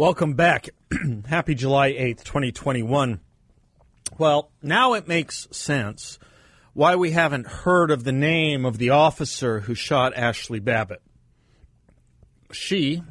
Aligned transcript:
Welcome 0.00 0.32
back. 0.32 0.70
Happy 1.26 1.54
July 1.54 1.92
8th, 1.92 2.24
2021. 2.24 3.20
Well, 4.16 4.50
now 4.62 4.94
it 4.94 5.06
makes 5.06 5.46
sense 5.50 6.18
why 6.72 6.96
we 6.96 7.10
haven't 7.10 7.46
heard 7.46 7.90
of 7.90 8.04
the 8.04 8.10
name 8.10 8.64
of 8.64 8.78
the 8.78 8.88
officer 8.88 9.60
who 9.60 9.74
shot 9.74 10.14
Ashli 10.14 10.64
Babbitt. 10.64 11.02
She, 12.50 13.02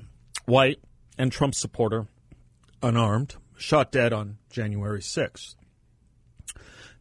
white 0.46 0.80
and 1.16 1.32
Trump 1.32 1.54
supporter, 1.54 2.08
unarmed, 2.82 3.36
shot 3.56 3.92
dead 3.92 4.12
on 4.12 4.40
January 4.50 5.02
6th. 5.02 5.54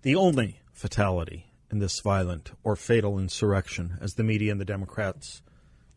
The 0.03 0.17
only 0.17 0.61
fatality 0.71 1.55
in 1.71 1.79
this 1.79 1.99
violent 2.01 2.53
or 2.63 2.77
fatal 2.77 3.19
insurrection, 3.19 3.97
as 4.03 4.17
the 4.17 4.23
media 4.23 4.53
and 4.53 4.61
the 4.61 4.67
Democrats 4.67 5.41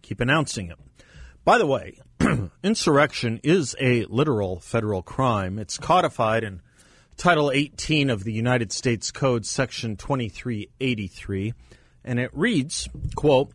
keep 0.01 0.21
announcing 0.21 0.69
it. 0.69 0.77
By 1.43 1.57
the 1.57 1.65
way, 1.65 1.99
insurrection 2.63 3.39
is 3.43 3.75
a 3.79 4.05
literal 4.05 4.59
federal 4.59 5.01
crime. 5.01 5.57
It's 5.57 5.79
codified 5.79 6.43
in 6.43 6.61
Title 7.17 7.51
18 7.51 8.11
of 8.11 8.23
the 8.23 8.31
United 8.31 8.71
States 8.71 9.09
Code, 9.09 9.47
Section 9.47 9.97
2383, 9.97 11.53
and 12.05 12.19
it 12.19 12.29
reads, 12.33 12.87
quote, 13.15 13.53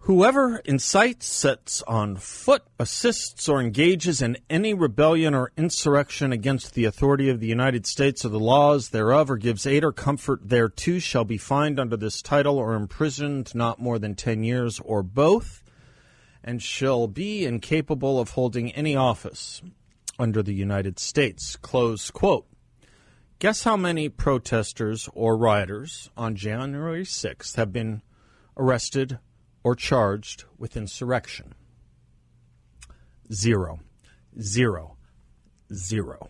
Whoever 0.00 0.58
incites, 0.66 1.26
sets 1.26 1.80
on 1.82 2.16
foot, 2.16 2.62
assists, 2.78 3.48
or 3.48 3.60
engages 3.60 4.20
in 4.20 4.36
any 4.50 4.74
rebellion 4.74 5.32
or 5.32 5.52
insurrection 5.56 6.30
against 6.30 6.74
the 6.74 6.84
authority 6.84 7.30
of 7.30 7.40
the 7.40 7.46
United 7.46 7.86
States 7.86 8.24
or 8.24 8.28
the 8.28 8.40
laws 8.40 8.90
thereof, 8.90 9.30
or 9.30 9.36
gives 9.38 9.66
aid 9.66 9.82
or 9.82 9.92
comfort 9.92 10.40
thereto, 10.46 10.98
shall 10.98 11.24
be 11.24 11.38
fined 11.38 11.80
under 11.80 11.96
this 11.96 12.20
title 12.20 12.58
or 12.58 12.74
imprisoned 12.74 13.54
not 13.54 13.80
more 13.80 13.98
than 13.98 14.14
ten 14.14 14.42
years, 14.44 14.78
or 14.80 15.02
both, 15.02 15.61
and 16.44 16.62
shall 16.62 17.06
be 17.06 17.44
incapable 17.44 18.18
of 18.18 18.30
holding 18.30 18.72
any 18.72 18.96
office 18.96 19.62
under 20.18 20.42
the 20.42 20.54
United 20.54 20.98
States. 20.98 21.56
Close 21.56 22.10
quote. 22.10 22.46
Guess 23.38 23.64
how 23.64 23.76
many 23.76 24.08
protesters 24.08 25.08
or 25.14 25.36
rioters 25.36 26.10
on 26.16 26.36
January 26.36 27.04
6th 27.04 27.56
have 27.56 27.72
been 27.72 28.02
arrested 28.56 29.18
or 29.64 29.74
charged 29.74 30.44
with 30.58 30.76
insurrection? 30.76 31.54
Zero. 33.32 33.80
Zero. 34.40 34.96
Zero. 35.72 36.28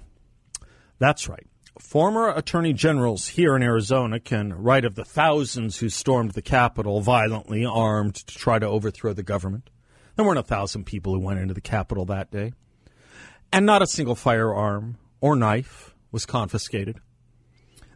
That's 0.98 1.28
right. 1.28 1.46
Former 1.78 2.28
attorney 2.28 2.72
generals 2.72 3.28
here 3.28 3.56
in 3.56 3.62
Arizona 3.62 4.20
can 4.20 4.52
write 4.52 4.84
of 4.84 4.94
the 4.94 5.04
thousands 5.04 5.78
who 5.78 5.88
stormed 5.88 6.32
the 6.32 6.42
Capitol 6.42 7.00
violently 7.00 7.64
armed 7.64 8.14
to 8.14 8.38
try 8.38 8.58
to 8.58 8.66
overthrow 8.66 9.12
the 9.12 9.22
government. 9.22 9.68
There 10.16 10.24
weren't 10.24 10.38
a 10.38 10.42
thousand 10.42 10.84
people 10.84 11.14
who 11.14 11.20
went 11.20 11.40
into 11.40 11.54
the 11.54 11.60
Capitol 11.60 12.04
that 12.06 12.30
day. 12.30 12.52
And 13.52 13.66
not 13.66 13.82
a 13.82 13.86
single 13.86 14.14
firearm 14.14 14.98
or 15.20 15.36
knife 15.36 15.94
was 16.10 16.26
confiscated. 16.26 16.98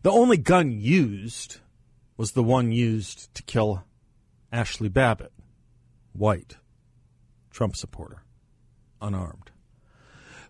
The 0.03 0.11
only 0.11 0.37
gun 0.37 0.71
used 0.71 1.59
was 2.17 2.33
the 2.33 2.43
one 2.43 2.73
used 2.73 3.35
to 3.35 3.43
kill 3.43 3.85
Ashli 4.53 4.93
Babbitt, 4.93 5.33
white, 6.13 6.57
Trump 7.51 7.77
supporter, 7.77 8.23
unarmed. 9.03 9.51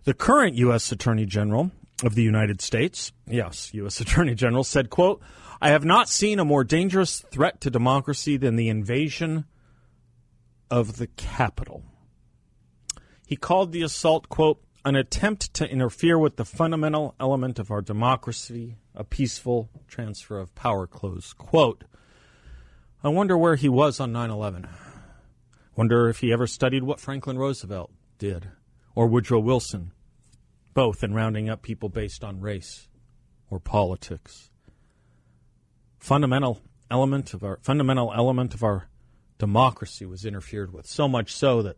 The 0.03 0.13
current 0.13 0.55
U.S. 0.55 0.91
Attorney 0.91 1.25
General 1.25 1.71
of 2.03 2.15
the 2.15 2.23
United 2.23 2.61
States, 2.61 3.11
yes, 3.27 3.73
U.S. 3.73 3.99
Attorney 4.01 4.35
General, 4.35 4.63
said, 4.63 4.89
quote, 4.89 5.21
I 5.61 5.69
have 5.69 5.83
not 5.83 6.07
seen 6.07 6.39
a 6.39 6.45
more 6.45 6.63
dangerous 6.63 7.19
threat 7.31 7.59
to 7.61 7.71
democracy 7.71 8.37
than 8.37 8.55
the 8.55 8.69
invasion 8.69 9.45
of 10.69 10.97
the 10.97 11.07
Capitol. 11.07 11.83
He 13.25 13.35
called 13.35 13.71
the 13.71 13.81
assault, 13.81 14.29
quote, 14.29 14.61
an 14.85 14.95
attempt 14.95 15.53
to 15.55 15.69
interfere 15.69 16.17
with 16.17 16.37
the 16.37 16.45
fundamental 16.45 17.13
element 17.19 17.59
of 17.59 17.69
our 17.71 17.81
democracy, 17.81 18.77
a 18.95 19.03
peaceful 19.03 19.69
transfer 19.87 20.39
of 20.39 20.55
power, 20.55 20.87
close 20.87 21.33
quote. 21.33 21.83
I 23.03 23.09
wonder 23.09 23.37
where 23.37 23.55
he 23.55 23.67
was 23.67 23.99
on 23.99 24.13
9 24.13 24.29
11. 24.29 24.67
Wonder 25.75 26.07
if 26.07 26.19
he 26.19 26.31
ever 26.31 26.47
studied 26.47 26.83
what 26.83 26.99
Franklin 26.99 27.37
Roosevelt 27.37 27.91
did, 28.17 28.47
or 28.95 29.07
Woodrow 29.07 29.39
Wilson, 29.39 29.91
both 30.73 31.03
in 31.03 31.13
rounding 31.13 31.49
up 31.49 31.61
people 31.61 31.89
based 31.89 32.23
on 32.23 32.39
race 32.39 32.87
or 33.49 33.59
politics. 33.59 34.49
Fundamental 35.99 36.61
element 36.89 37.33
of 37.33 37.43
our 37.43 37.59
fundamental 37.61 38.13
element 38.15 38.53
of 38.53 38.63
our 38.63 38.87
democracy 39.37 40.05
was 40.05 40.25
interfered 40.25 40.73
with, 40.73 40.87
so 40.87 41.07
much 41.07 41.33
so 41.33 41.61
that 41.61 41.77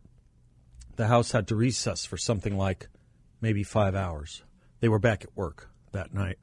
the 0.95 1.07
House 1.07 1.31
had 1.31 1.47
to 1.47 1.55
recess 1.55 2.05
for 2.05 2.17
something 2.17 2.57
like 2.57 2.87
maybe 3.41 3.63
five 3.63 3.95
hours. 3.95 4.43
They 4.79 4.89
were 4.89 4.99
back 4.99 5.23
at 5.23 5.35
work 5.35 5.69
that 5.91 6.13
night. 6.13 6.37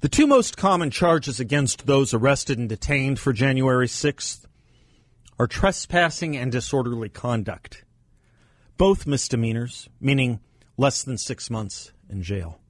The 0.00 0.08
two 0.08 0.26
most 0.26 0.56
common 0.56 0.90
charges 0.90 1.40
against 1.40 1.86
those 1.86 2.12
arrested 2.12 2.58
and 2.58 2.68
detained 2.68 3.18
for 3.18 3.32
January 3.32 3.86
6th 3.86 4.44
are 5.38 5.46
trespassing 5.46 6.36
and 6.36 6.52
disorderly 6.52 7.08
conduct. 7.08 7.84
Both 8.76 9.06
misdemeanors, 9.06 9.88
meaning 10.00 10.40
less 10.76 11.02
than 11.02 11.18
six 11.18 11.50
months 11.50 11.92
in 12.10 12.22
jail. 12.22 12.60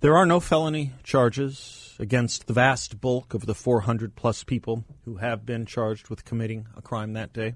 There 0.00 0.16
are 0.16 0.26
no 0.26 0.40
felony 0.40 0.92
charges 1.04 1.94
against 1.98 2.46
the 2.46 2.52
vast 2.52 3.00
bulk 3.00 3.32
of 3.32 3.46
the 3.46 3.54
400 3.54 4.14
plus 4.14 4.44
people 4.44 4.84
who 5.06 5.16
have 5.16 5.46
been 5.46 5.64
charged 5.64 6.10
with 6.10 6.24
committing 6.24 6.66
a 6.76 6.82
crime 6.82 7.14
that 7.14 7.32
day. 7.32 7.54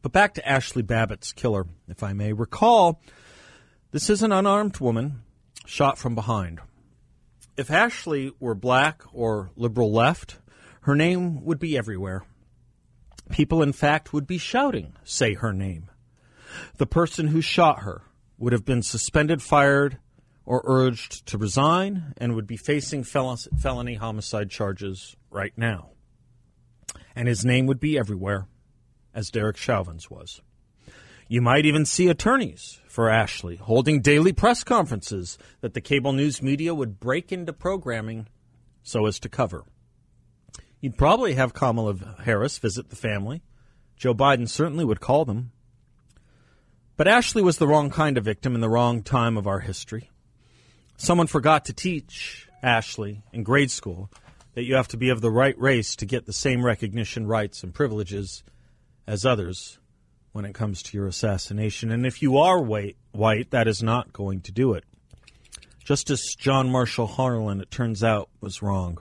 But 0.00 0.12
back 0.12 0.34
to 0.34 0.42
Ashli 0.42 0.86
Babbitt's 0.86 1.32
killer, 1.32 1.66
if 1.88 2.04
I 2.04 2.12
may. 2.12 2.32
Recall, 2.32 3.02
this 3.90 4.08
is 4.08 4.22
an 4.22 4.30
unarmed 4.30 4.78
woman 4.78 5.22
shot 5.66 5.98
from 5.98 6.14
behind. 6.14 6.60
If 7.56 7.66
Ashli 7.66 8.30
were 8.38 8.54
black 8.54 9.02
or 9.12 9.50
liberal 9.56 9.92
left, 9.92 10.38
her 10.82 10.94
name 10.94 11.44
would 11.44 11.58
be 11.58 11.76
everywhere. 11.76 12.22
People, 13.28 13.60
in 13.60 13.72
fact, 13.72 14.12
would 14.12 14.26
be 14.26 14.38
shouting, 14.38 14.92
say 15.02 15.34
her 15.34 15.52
name. 15.52 15.90
The 16.76 16.86
person 16.86 17.26
who 17.26 17.40
shot 17.40 17.80
her 17.80 18.02
would 18.38 18.52
have 18.52 18.64
been 18.64 18.82
suspended, 18.82 19.42
fired, 19.42 19.98
or 20.44 20.62
urged 20.64 21.26
to 21.26 21.38
resign 21.38 22.14
and 22.16 22.34
would 22.34 22.46
be 22.46 22.56
facing 22.56 23.04
fel- 23.04 23.36
felony 23.58 23.94
homicide 23.94 24.50
charges 24.50 25.16
right 25.30 25.52
now. 25.56 25.90
And 27.14 27.28
his 27.28 27.44
name 27.44 27.66
would 27.66 27.80
be 27.80 27.98
everywhere, 27.98 28.46
as 29.14 29.30
Derek 29.30 29.56
Chauvin's 29.56 30.10
was. 30.10 30.40
You 31.28 31.40
might 31.40 31.66
even 31.66 31.84
see 31.84 32.08
attorneys 32.08 32.80
for 32.88 33.08
Ashli 33.08 33.58
holding 33.58 34.00
daily 34.00 34.32
press 34.32 34.64
conferences 34.64 35.38
that 35.60 35.74
the 35.74 35.80
cable 35.80 36.12
news 36.12 36.42
media 36.42 36.74
would 36.74 36.98
break 36.98 37.30
into 37.30 37.52
programming 37.52 38.26
so 38.82 39.06
as 39.06 39.20
to 39.20 39.28
cover. 39.28 39.64
You'd 40.80 40.98
probably 40.98 41.34
have 41.34 41.54
Kamala 41.54 41.94
Harris 42.24 42.58
visit 42.58 42.90
the 42.90 42.96
family. 42.96 43.42
Joe 43.96 44.14
Biden 44.14 44.48
certainly 44.48 44.84
would 44.84 45.00
call 45.00 45.24
them. 45.24 45.52
But 46.96 47.06
Ashli 47.06 47.42
was 47.42 47.58
the 47.58 47.68
wrong 47.68 47.90
kind 47.90 48.18
of 48.18 48.24
victim 48.24 48.54
in 48.54 48.60
the 48.60 48.68
wrong 48.68 49.02
time 49.02 49.36
of 49.36 49.46
our 49.46 49.60
history. 49.60 50.09
Someone 51.02 51.28
forgot 51.28 51.64
to 51.64 51.72
teach 51.72 52.46
Ashli 52.62 53.22
in 53.32 53.42
grade 53.42 53.70
school 53.70 54.10
that 54.52 54.64
you 54.64 54.74
have 54.74 54.88
to 54.88 54.98
be 54.98 55.08
of 55.08 55.22
the 55.22 55.30
right 55.30 55.58
race 55.58 55.96
to 55.96 56.04
get 56.04 56.26
the 56.26 56.32
same 56.34 56.62
recognition, 56.62 57.26
rights, 57.26 57.62
and 57.62 57.72
privileges 57.72 58.44
as 59.06 59.24
others 59.24 59.78
when 60.32 60.44
it 60.44 60.52
comes 60.52 60.82
to 60.82 60.98
your 60.98 61.06
assassination. 61.06 61.90
And 61.90 62.04
if 62.04 62.20
you 62.20 62.36
are 62.36 62.60
white, 62.60 62.98
white 63.12 63.50
that 63.50 63.66
is 63.66 63.82
not 63.82 64.12
going 64.12 64.42
to 64.42 64.52
do 64.52 64.74
it. 64.74 64.84
Justice 65.82 66.34
John 66.34 66.68
Marshall 66.68 67.06
Harlan, 67.06 67.62
it 67.62 67.70
turns 67.70 68.04
out, 68.04 68.28
was 68.42 68.60
wrong. 68.60 68.98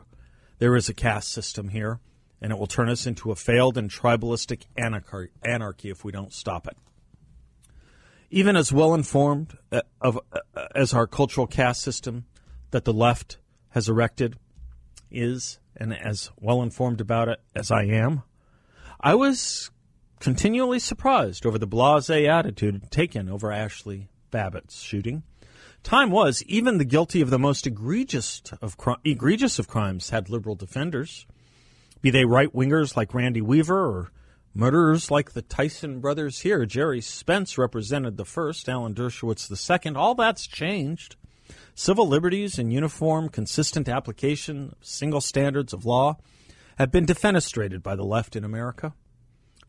There 0.60 0.78
is 0.78 0.88
a 0.88 0.94
caste 0.94 1.34
system 1.34 1.68
here, 1.68 2.00
and 2.42 2.54
it 2.54 2.58
will 2.58 2.66
turn 2.66 2.88
us 2.88 3.08
into 3.08 3.30
a 3.30 3.36
failed 3.36 3.78
and 3.78 3.90
tribalistic 3.90 4.64
anarchy 4.78 5.90
if 5.90 6.06
we 6.06 6.14
don't 6.14 6.32
stop 6.32 6.66
it 6.66 6.78
even 8.30 8.56
as 8.56 8.72
well 8.72 8.94
informed 8.94 9.58
uh, 9.72 9.82
of 10.02 10.20
uh, 10.32 10.40
as 10.76 10.94
our 10.94 11.08
cultural 11.08 11.48
caste 11.48 11.82
system 11.82 12.26
that 12.72 12.86
the 12.86 12.94
left 12.94 13.38
has 13.70 13.90
erected 13.90 14.38
is, 15.12 15.60
and 15.76 15.94
as 15.94 16.32
well 16.40 16.62
informed 16.62 17.02
about 17.02 17.30
it 17.30 17.40
as 17.56 17.72
I 17.72 17.84
am, 17.84 18.24
I 19.00 19.16
was 19.16 19.72
continually 20.20 20.80
surprised 20.80 21.46
over 21.46 21.58
the 21.58 21.68
blase 21.68 22.10
attitude 22.10 22.92
taken 22.92 23.30
over 23.30 23.48
Ashli 23.48 24.08
Babbitt's 24.32 24.82
shooting. 24.82 25.24
Time 25.82 26.12
was, 26.12 26.44
even 26.44 26.78
the 26.78 26.86
guilty 26.86 27.22
of 27.22 27.30
the 27.30 27.40
most 27.40 27.66
egregious 27.66 28.42
of, 28.62 28.76
egregious 29.06 29.60
of 29.60 29.68
crimes 29.68 30.10
had 30.10 30.30
liberal 30.30 30.56
defenders, 30.56 31.26
be 32.02 32.10
they 32.10 32.26
right 32.26 32.54
wingers 32.54 32.98
like 32.98 33.14
Randy 33.14 33.42
Weaver 33.42 33.80
or 33.80 34.12
murderers 34.54 35.12
like 35.12 35.32
the 35.32 35.42
Tison 35.42 36.02
brothers 36.02 36.40
here. 36.40 36.66
Gerry 36.66 37.02
Spence 37.02 37.58
represented 37.58 38.18
the 38.18 38.26
first, 38.26 38.68
Alan 38.68 38.94
Dershowitz 38.94 39.48
the 39.48 39.56
second. 39.56 39.98
All 39.98 40.16
that's 40.16 40.48
changed. 40.48 41.16
Civil 41.76 42.08
liberties 42.08 42.60
and 42.60 42.72
uniform, 42.72 43.30
consistent 43.30 43.88
application 43.88 44.76
of 44.80 44.86
single 44.86 45.22
standards 45.22 45.74
of 45.74 45.86
law 45.86 46.18
have 46.78 46.92
been 46.92 47.06
defenestrated 47.06 47.82
by 47.82 47.96
the 47.96 48.04
left 48.04 48.36
in 48.36 48.44
America. 48.44 48.94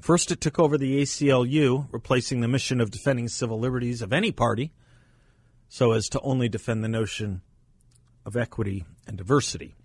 First, 0.00 0.30
it 0.30 0.40
took 0.40 0.58
over 0.58 0.78
the 0.78 1.02
ACLU, 1.02 1.88
replacing 1.92 2.40
the 2.40 2.48
mission 2.48 2.80
of 2.80 2.90
defending 2.90 3.28
civil 3.28 3.58
liberties 3.58 4.02
of 4.02 4.12
any 4.12 4.32
party 4.32 4.72
so 5.68 5.92
as 5.92 6.08
to 6.08 6.20
only 6.20 6.48
defend 6.48 6.82
the 6.82 6.88
notion 6.88 7.42
of 8.26 8.36
equity 8.36 8.84
and 9.06 9.16
diversity. 9.16 9.76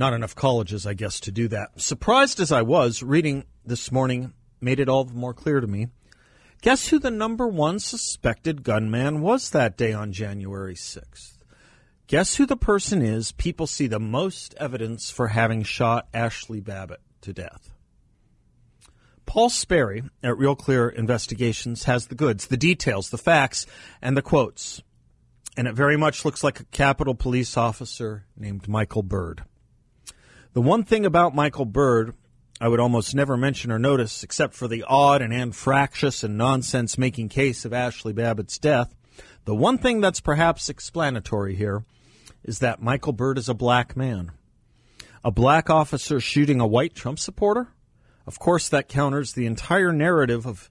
Not 0.00 0.14
enough 0.14 0.34
colleges, 0.34 0.86
I 0.86 0.94
guess, 0.94 1.20
to 1.20 1.30
do 1.30 1.46
that. 1.48 1.78
Surprised 1.78 2.40
as 2.40 2.50
I 2.50 2.62
was, 2.62 3.02
reading 3.02 3.44
this 3.66 3.92
morning 3.92 4.32
made 4.58 4.80
it 4.80 4.88
all 4.88 5.04
the 5.04 5.12
more 5.12 5.34
clear 5.34 5.60
to 5.60 5.66
me. 5.66 5.88
Guess 6.62 6.88
who 6.88 6.98
the 6.98 7.10
number 7.10 7.46
one 7.46 7.78
suspected 7.78 8.62
gunman 8.62 9.20
was 9.20 9.50
that 9.50 9.76
day 9.76 9.92
on 9.92 10.12
January 10.12 10.72
6th? 10.72 11.32
Guess 12.06 12.36
who 12.36 12.46
the 12.46 12.56
person 12.56 13.02
is 13.02 13.32
people 13.32 13.66
see 13.66 13.88
the 13.88 14.00
most 14.00 14.54
evidence 14.54 15.10
for 15.10 15.28
having 15.28 15.64
shot 15.64 16.10
Ashli 16.14 16.64
Babbitt 16.64 17.02
to 17.20 17.34
death? 17.34 17.70
Paul 19.26 19.50
Sperry 19.50 20.04
at 20.22 20.38
Real 20.38 20.56
Clear 20.56 20.88
Investigations 20.88 21.84
has 21.84 22.06
the 22.06 22.14
goods, 22.14 22.46
the 22.46 22.56
details, 22.56 23.10
the 23.10 23.18
facts, 23.18 23.66
and 24.00 24.16
the 24.16 24.22
quotes. 24.22 24.82
And 25.58 25.68
it 25.68 25.74
very 25.74 25.98
much 25.98 26.24
looks 26.24 26.42
like 26.42 26.58
a 26.58 26.64
Capitol 26.64 27.14
police 27.14 27.58
officer 27.58 28.24
named 28.34 28.66
Michael 28.66 29.02
Byrd. 29.02 29.44
The 30.52 30.60
one 30.60 30.82
thing 30.82 31.06
about 31.06 31.34
Michael 31.34 31.64
Byrd 31.64 32.14
I 32.60 32.68
would 32.68 32.80
almost 32.80 33.14
never 33.14 33.38
mention 33.38 33.70
or 33.72 33.78
notice, 33.78 34.22
except 34.22 34.54
for 34.54 34.68
the 34.68 34.84
odd 34.86 35.22
and 35.22 35.32
anfractious 35.32 36.22
and 36.22 36.36
nonsense 36.36 36.98
making 36.98 37.30
case 37.30 37.64
of 37.64 37.72
Ashli 37.72 38.14
Babbitt's 38.14 38.58
death, 38.58 38.94
the 39.46 39.54
one 39.54 39.78
thing 39.78 40.00
that's 40.00 40.20
perhaps 40.20 40.68
explanatory 40.68 41.54
here 41.54 41.84
is 42.44 42.58
that 42.58 42.82
Michael 42.82 43.12
Byrd 43.14 43.38
is 43.38 43.48
a 43.48 43.54
black 43.54 43.96
man. 43.96 44.32
A 45.24 45.30
black 45.30 45.70
officer 45.70 46.20
shooting 46.20 46.60
a 46.60 46.66
white 46.66 46.94
Trump 46.94 47.18
supporter? 47.18 47.68
Of 48.26 48.38
course, 48.38 48.68
that 48.68 48.88
counters 48.88 49.32
the 49.32 49.46
entire 49.46 49.92
narrative 49.92 50.46
of 50.46 50.70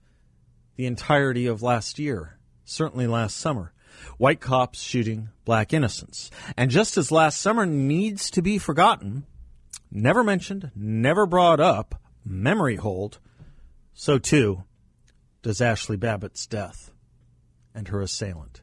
the 0.75 0.85
entirety 0.85 1.47
of 1.47 1.63
last 1.63 1.97
year, 1.97 2.37
certainly 2.65 3.07
last 3.07 3.37
summer. 3.37 3.73
White 4.17 4.41
cops 4.41 4.79
shooting 4.79 5.29
black 5.43 5.73
innocents. 5.73 6.29
And 6.55 6.69
just 6.69 6.97
as 6.97 7.11
last 7.11 7.41
summer 7.41 7.65
needs 7.65 8.29
to 8.31 8.41
be 8.41 8.59
forgotten, 8.59 9.25
never 9.91 10.23
mentioned, 10.23 10.71
never 10.75 11.25
brought 11.25 11.59
up, 11.59 12.01
memory 12.25 12.75
hold, 12.75 13.19
so 13.93 14.17
too 14.17 14.63
does 15.41 15.59
Ashli 15.59 15.99
Babbitt's 15.99 16.45
death 16.45 16.91
and 17.73 17.87
her 17.87 18.01
assailant. 18.01 18.61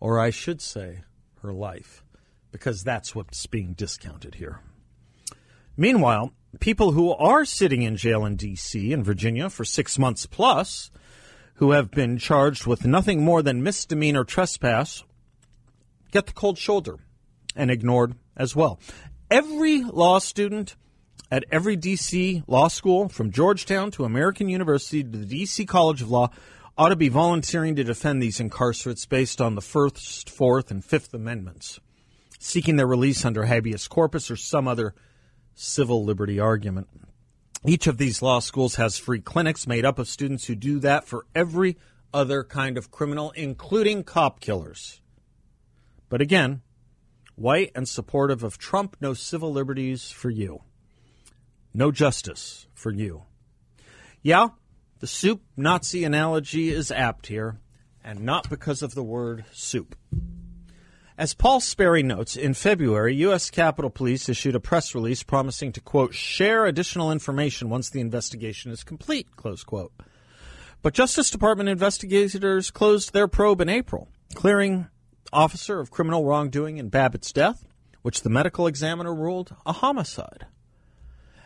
Or 0.00 0.18
I 0.18 0.30
should 0.30 0.60
say, 0.60 1.02
her 1.42 1.52
life, 1.52 2.04
because 2.52 2.82
that's 2.82 3.14
what's 3.14 3.46
being 3.46 3.72
discounted 3.74 4.36
here. 4.36 4.60
Meanwhile, 5.76 6.32
people 6.58 6.92
who 6.92 7.12
are 7.12 7.44
sitting 7.44 7.82
in 7.82 7.96
jail 7.96 8.24
in 8.24 8.36
D.C. 8.36 8.92
and 8.92 9.04
Virginia 9.04 9.48
for 9.48 9.64
six 9.64 9.98
months 9.98 10.26
plus, 10.26 10.90
who 11.54 11.72
have 11.72 11.90
been 11.90 12.18
charged 12.18 12.66
with 12.66 12.86
nothing 12.86 13.22
more 13.22 13.42
than 13.42 13.62
misdemeanor 13.62 14.24
trespass, 14.24 15.04
get 16.10 16.26
the 16.26 16.32
cold 16.32 16.58
shoulder 16.58 16.96
and 17.54 17.70
ignored 17.70 18.14
as 18.36 18.56
well. 18.56 18.80
Every 19.30 19.84
law 19.84 20.18
student 20.18 20.74
at 21.30 21.44
every 21.52 21.76
D.C. 21.76 22.42
law 22.48 22.66
school, 22.66 23.08
from 23.08 23.30
Georgetown 23.30 23.92
to 23.92 24.04
American 24.04 24.48
University 24.48 25.04
to 25.04 25.18
the 25.18 25.24
D.C. 25.24 25.64
College 25.66 26.02
of 26.02 26.10
Law, 26.10 26.30
ought 26.76 26.88
to 26.88 26.96
be 26.96 27.08
volunteering 27.08 27.76
to 27.76 27.84
defend 27.84 28.20
these 28.20 28.40
incarcerates 28.40 29.08
based 29.08 29.40
on 29.40 29.54
the 29.54 29.60
First, 29.60 30.28
Fourth, 30.28 30.72
and 30.72 30.84
Fifth 30.84 31.14
Amendments, 31.14 31.78
seeking 32.40 32.74
their 32.74 32.88
release 32.88 33.24
under 33.24 33.44
habeas 33.44 33.86
corpus 33.86 34.30
or 34.30 34.36
some 34.36 34.66
other 34.66 34.94
civil 35.54 36.04
liberty 36.04 36.40
argument. 36.40 36.88
Each 37.64 37.86
of 37.86 37.98
these 37.98 38.22
law 38.22 38.40
schools 38.40 38.76
has 38.76 38.98
free 38.98 39.20
clinics 39.20 39.66
made 39.66 39.84
up 39.84 39.98
of 40.00 40.08
students 40.08 40.46
who 40.46 40.56
do 40.56 40.80
that 40.80 41.04
for 41.04 41.26
every 41.34 41.76
other 42.12 42.42
kind 42.42 42.76
of 42.76 42.90
criminal, 42.90 43.30
including 43.32 44.02
cop 44.02 44.40
killers. 44.40 45.00
But 46.08 46.20
again, 46.20 46.62
white 47.40 47.72
and 47.74 47.88
supportive 47.88 48.44
of 48.44 48.58
Trump, 48.58 48.96
no 49.00 49.14
civil 49.14 49.50
liberties 49.50 50.10
for 50.10 50.28
you. 50.28 50.60
No 51.72 51.90
justice 51.90 52.66
for 52.74 52.92
you. 52.92 53.22
Yeah, 54.22 54.48
the 54.98 55.06
soup 55.06 55.40
Nazi 55.56 56.04
analogy 56.04 56.68
is 56.68 56.92
apt 56.92 57.28
here, 57.28 57.58
and 58.04 58.20
not 58.20 58.50
because 58.50 58.82
of 58.82 58.94
the 58.94 59.02
word 59.02 59.46
soup. 59.52 59.96
As 61.16 61.32
Paul 61.32 61.60
Sperry 61.60 62.02
notes, 62.02 62.36
in 62.36 62.52
February, 62.52 63.14
U.S. 63.16 63.50
Capitol 63.50 63.90
Police 63.90 64.28
issued 64.28 64.54
a 64.54 64.60
press 64.60 64.94
release 64.94 65.22
promising 65.22 65.72
to, 65.72 65.80
quote, 65.80 66.14
share 66.14 66.66
additional 66.66 67.10
information 67.10 67.70
once 67.70 67.88
the 67.88 68.00
investigation 68.00 68.70
is 68.70 68.84
complete, 68.84 69.36
close 69.36 69.64
quote. 69.64 69.92
But 70.82 70.94
Justice 70.94 71.30
Department 71.30 71.68
investigators 71.68 72.70
closed 72.70 73.12
their 73.12 73.28
probe 73.28 73.60
in 73.60 73.68
April, 73.68 74.08
clearing 74.34 74.88
officer 75.32 75.80
of 75.80 75.90
criminal 75.90 76.24
wrongdoing 76.24 76.78
in 76.78 76.88
Babbitt's 76.88 77.32
death, 77.32 77.66
which 78.02 78.22
the 78.22 78.30
medical 78.30 78.66
examiner 78.66 79.14
ruled 79.14 79.54
a 79.64 79.72
homicide. 79.72 80.46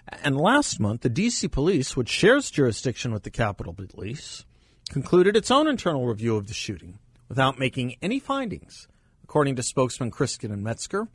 And 0.08 0.36
last 0.36 0.78
month, 0.78 1.00
the 1.00 1.08
D.C. 1.08 1.48
police, 1.48 1.96
which 1.96 2.08
shares 2.08 2.50
jurisdiction 2.50 3.12
with 3.12 3.22
the 3.22 3.30
Capitol 3.30 3.74
Police, 3.74 4.44
concluded 4.90 5.36
its 5.36 5.50
own 5.50 5.66
internal 5.66 6.06
review 6.06 6.36
of 6.36 6.46
the 6.46 6.54
shooting 6.54 6.98
without 7.28 7.58
making 7.58 7.96
any 8.02 8.18
findings 8.18 8.86
according 9.24 9.56
to 9.56 9.62
spokesman 9.62 10.10
Kristin 10.10 10.52
and 10.52 10.62
Metzger. 10.62 11.08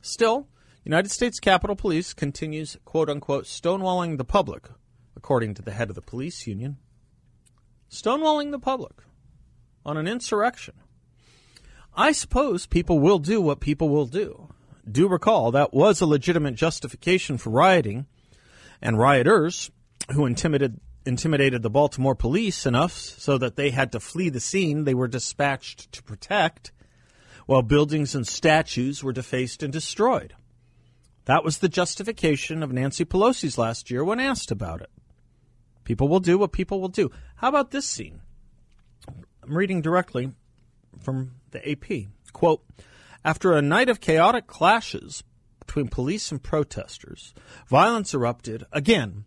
Still, 0.00 0.46
United 0.84 1.10
States 1.10 1.40
Capitol 1.40 1.76
Police 1.76 2.14
continues, 2.14 2.78
quote 2.84 3.10
unquote, 3.10 3.44
stonewalling 3.44 4.16
the 4.16 4.24
public, 4.24 4.68
according 5.16 5.54
to 5.54 5.62
the 5.62 5.72
head 5.72 5.90
of 5.90 5.96
the 5.96 6.00
police 6.00 6.46
union. 6.46 6.78
Stonewalling 7.90 8.52
the 8.52 8.58
public 8.58 8.92
on 9.84 9.96
an 9.96 10.06
insurrection. 10.06 10.74
I 11.96 12.12
suppose 12.12 12.66
people 12.66 12.98
will 12.98 13.18
do 13.18 13.40
what 13.40 13.60
people 13.60 13.88
will 13.88 14.06
do. 14.06 14.48
Do 14.90 15.08
recall 15.08 15.50
that 15.52 15.72
was 15.72 16.00
a 16.00 16.06
legitimate 16.06 16.54
justification 16.54 17.38
for 17.38 17.50
rioting, 17.50 18.06
and 18.82 18.98
rioters 18.98 19.70
who 20.12 20.26
intimidated 20.26 20.80
intimidated 21.06 21.62
the 21.62 21.70
Baltimore 21.70 22.16
police 22.16 22.66
enough 22.66 22.92
so 22.92 23.38
that 23.38 23.54
they 23.54 23.70
had 23.70 23.92
to 23.92 24.00
flee 24.00 24.28
the 24.28 24.40
scene 24.40 24.82
they 24.82 24.94
were 24.94 25.06
dispatched 25.06 25.92
to 25.92 26.02
protect 26.02 26.72
while 27.46 27.62
buildings 27.62 28.12
and 28.12 28.26
statues 28.26 29.04
were 29.04 29.12
defaced 29.12 29.62
and 29.62 29.72
destroyed. 29.72 30.34
That 31.26 31.44
was 31.44 31.58
the 31.58 31.68
justification 31.68 32.60
of 32.60 32.72
Nancy 32.72 33.04
Pelosi's 33.04 33.56
last 33.56 33.88
year 33.88 34.04
when 34.04 34.18
asked 34.18 34.50
about 34.50 34.80
it. 34.80 34.90
People 35.84 36.08
will 36.08 36.18
do 36.18 36.38
what 36.38 36.50
people 36.50 36.80
will 36.80 36.88
do. 36.88 37.12
How 37.36 37.48
about 37.48 37.70
this 37.70 37.86
scene? 37.86 38.20
I'm 39.08 39.56
reading 39.56 39.80
directly 39.80 40.32
from 41.00 41.32
the 41.50 41.70
AP. 41.70 42.08
Quote 42.32 42.64
After 43.24 43.52
a 43.52 43.62
night 43.62 43.88
of 43.88 44.00
chaotic 44.00 44.46
clashes 44.46 45.22
between 45.58 45.88
police 45.88 46.30
and 46.30 46.42
protesters, 46.42 47.34
violence 47.68 48.14
erupted 48.14 48.64
again 48.72 49.24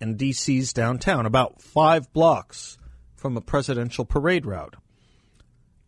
in 0.00 0.16
D.C.'s 0.16 0.72
downtown, 0.72 1.24
about 1.24 1.62
five 1.62 2.12
blocks 2.12 2.76
from 3.16 3.36
a 3.36 3.40
presidential 3.40 4.04
parade 4.04 4.44
route. 4.44 4.76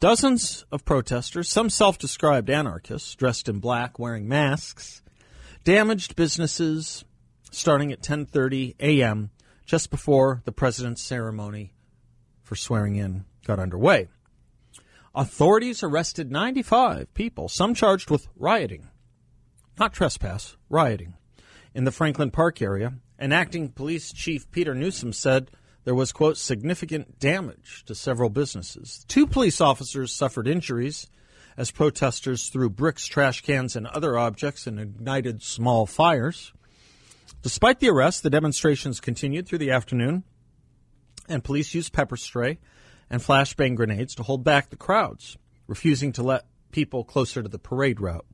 Dozens 0.01 0.65
of 0.71 0.85
protesters, 0.85 1.49
some 1.49 1.71
self 1.71 1.99
described 1.99 2.51
anarchists 2.51 3.15
dressed 3.15 3.49
in 3.49 3.61
black 3.61 3.99
wearing 3.99 4.29
masks, 4.29 5.03
damaged 5.65 6.17
businesses 6.17 7.05
starting 7.51 7.93
at 7.93 8.03
10:30 8.03 8.77
a.m. 8.81 9.31
just 9.65 9.91
before 9.91 10.43
the 10.45 10.53
president's 10.53 11.03
ceremony 11.03 11.73
for 12.43 12.57
swearing 12.57 12.97
in 12.97 13.25
got 13.47 13.59
underway. 13.59 14.09
Authorities 15.17 15.83
arrested 15.83 16.31
95 16.31 17.15
people, 17.15 17.49
some 17.49 17.73
charged 17.73 18.11
with 18.11 18.29
rioting, 18.37 18.89
not 19.79 19.95
trespass, 19.95 20.59
rioting, 20.69 21.15
in 21.75 21.85
the 21.85 21.91
Franklin 21.91 22.31
Park 22.31 22.61
area. 22.61 22.93
And 23.19 23.33
acting 23.33 23.71
police 23.71 24.13
chief 24.13 24.51
Peter 24.51 24.75
Newsham 24.75 25.15
said 25.15 25.51
there 25.85 25.95
was, 25.95 26.13
quote, 26.13 26.37
significant 26.37 27.19
damage 27.19 27.83
to 27.87 27.95
several 27.95 28.29
businesses. 28.29 29.07
Two 29.09 29.27
police 29.27 29.59
officers 29.59 30.13
suffered 30.13 30.47
injuries 30.47 31.07
as 31.57 31.71
protesters 31.71 32.51
threw 32.51 32.69
bricks, 32.69 33.07
trash 33.07 33.41
cans, 33.41 33.75
and 33.75 33.87
other 33.87 34.19
objects 34.19 34.67
and 34.67 34.79
ignited 34.79 35.43
small 35.43 35.87
fires. 35.87 36.53
Despite 37.41 37.81
the 37.81 37.89
arrest, 37.89 38.23
the 38.23 38.29
demonstrations 38.29 39.01
continued 39.01 39.49
through 39.49 39.59
the 39.59 39.71
afternoon, 39.71 40.25
and 41.27 41.43
police 41.43 41.73
used 41.73 41.95
pepper 41.95 42.19
spray 42.19 42.59
and 43.11 43.23
flashbang 43.23 43.77
grenades 43.77 44.15
to 44.17 44.23
hold 44.23 44.45
back 44.45 44.71
the 44.71 44.77
crowds, 44.77 45.37
refusing 45.67 46.13
to 46.13 46.23
let 46.23 46.47
people 46.73 47.05
closer 47.05 47.43
to 47.43 47.49
the 47.49 47.59
parade 47.59 48.01
route. 48.01 48.27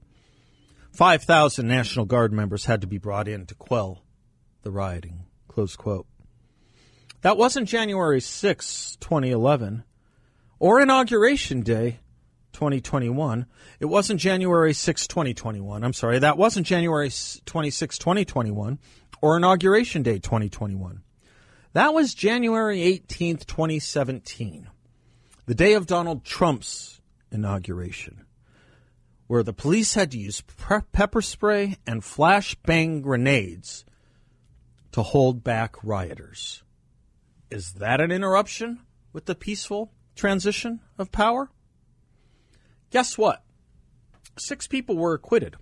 5,000 0.93 1.67
National 1.67 2.05
Guard 2.05 2.33
members 2.33 2.67
had 2.67 2.81
to 2.83 2.87
be 2.87 2.99
brought 2.99 3.29
in 3.29 3.47
to 3.47 3.55
quell 3.55 4.03
the 4.63 4.71
rioting. 4.71 5.25
Close 5.49 5.77
quote. 5.77 6.07
That 7.23 7.37
wasn't 7.37 7.69
January 7.69 8.21
6, 8.21 8.97
2011, 9.01 9.85
or 10.59 10.81
Inauguration 10.81 11.61
Day 11.61 12.01
2021. 12.53 13.47
It 13.81 13.87
wasn't 13.87 14.21
January 14.21 14.75
6, 14.75 15.07
2021. 15.07 15.85
I'm 15.85 15.93
sorry, 15.93 16.19
that 16.19 16.37
wasn't 16.37 16.67
January 16.67 17.11
26, 17.47 17.99
2021, 17.99 18.79
or 19.21 19.37
Inauguration 19.37 20.03
Day 20.03 20.19
2021. 20.19 21.03
That 21.75 21.95
was 21.95 22.13
January 22.13 22.81
18th, 22.81 23.47
2017, 23.47 24.69
the 25.47 25.55
day 25.55 25.73
of 25.73 25.87
Donald 25.87 26.23
Trump's 26.23 27.01
inauguration, 27.31 28.27
where 29.27 29.43
the 29.43 29.55
police 29.55 29.95
had 29.95 30.11
to 30.11 30.19
use 30.19 30.43
pepper 30.93 31.23
spray 31.23 31.79
and 31.87 32.03
flashbang 32.03 33.01
grenades 33.01 33.87
to 34.91 35.03
hold 35.03 35.43
back 35.43 35.83
rioters. 35.83 36.63
Is 37.51 37.73
that 37.75 38.03
an 38.03 38.13
interruption 38.13 38.81
with 39.15 39.25
the 39.25 39.35
peaceful 39.35 39.93
transition 40.15 40.81
of 40.99 41.11
power? 41.11 41.51
Guess 42.91 43.17
what? 43.17 43.45
Six 44.39 44.67
people 44.67 44.99
were 44.99 45.15
acquitted. 45.15 45.57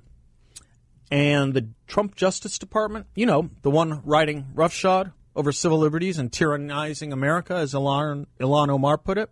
And 1.09 1.55
the 1.55 1.69
Trump 1.87 2.17
Justice 2.17 2.59
Department, 2.59 3.07
you 3.15 3.27
know, 3.27 3.51
the 3.63 3.71
one 3.71 4.03
riding 4.05 4.49
roughshod 4.55 5.13
over 5.35 5.53
civil 5.53 5.79
liberties 5.79 6.19
and 6.19 6.31
tyrannizing 6.31 7.13
America, 7.13 7.55
as 7.55 7.75
Ilhan, 7.75 8.27
Ilhan 8.39 8.69
Omar 8.69 8.99
put 8.99 9.19
it, 9.19 9.31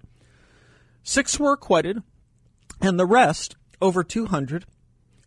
six 1.02 1.38
were 1.38 1.52
acquitted, 1.52 2.02
and 2.80 2.98
the 2.98 3.06
rest, 3.06 3.56
over 3.80 4.04
200, 4.04 4.66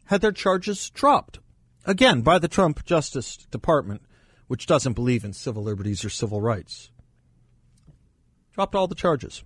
had 0.06 0.22
their 0.22 0.32
charges 0.32 0.90
dropped. 0.90 1.40
Again, 1.86 2.22
by 2.22 2.40
the 2.40 2.48
Trump 2.48 2.86
Justice 2.86 3.38
Department, 3.50 4.02
which 4.48 4.66
doesn't 4.66 4.94
believe 4.94 5.24
in 5.24 5.34
civil 5.34 5.64
liberties 5.64 6.04
or 6.06 6.10
civil 6.10 6.42
rights. 6.42 6.92
Dropped 8.54 8.76
all 8.76 8.88
the 8.88 8.96
charges. 8.96 9.44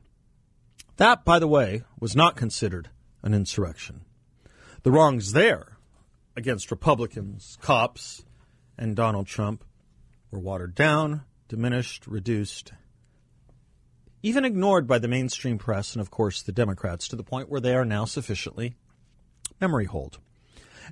That, 0.98 1.24
by 1.24 1.40
the 1.40 1.48
way, 1.48 1.84
was 2.00 2.16
not 2.16 2.36
considered 2.36 2.90
an 3.22 3.34
insurrection. 3.34 4.02
The 4.84 4.92
wrongs 4.92 5.34
there 5.34 5.78
against 6.36 6.72
Republicans, 6.72 7.58
cops, 7.62 8.26
and 8.78 8.96
Donald 8.96 9.28
Trump 9.28 9.64
were 10.32 10.40
watered 10.40 10.76
down, 10.76 11.22
diminished, 11.48 12.08
reduced, 12.08 12.74
even 14.24 14.44
ignored 14.46 14.88
by 14.88 14.98
the 14.98 15.08
mainstream 15.08 15.58
press 15.58 15.94
and, 15.94 16.02
of 16.02 16.10
course, 16.10 16.42
the 16.42 16.52
Democrats 16.52 17.08
to 17.08 17.16
the 17.16 17.24
point 17.24 17.50
where 17.50 17.62
they 17.62 17.76
are 17.76 17.86
now 17.86 18.06
sufficiently 18.06 18.76
memory 19.62 19.86
hold. 19.86 20.18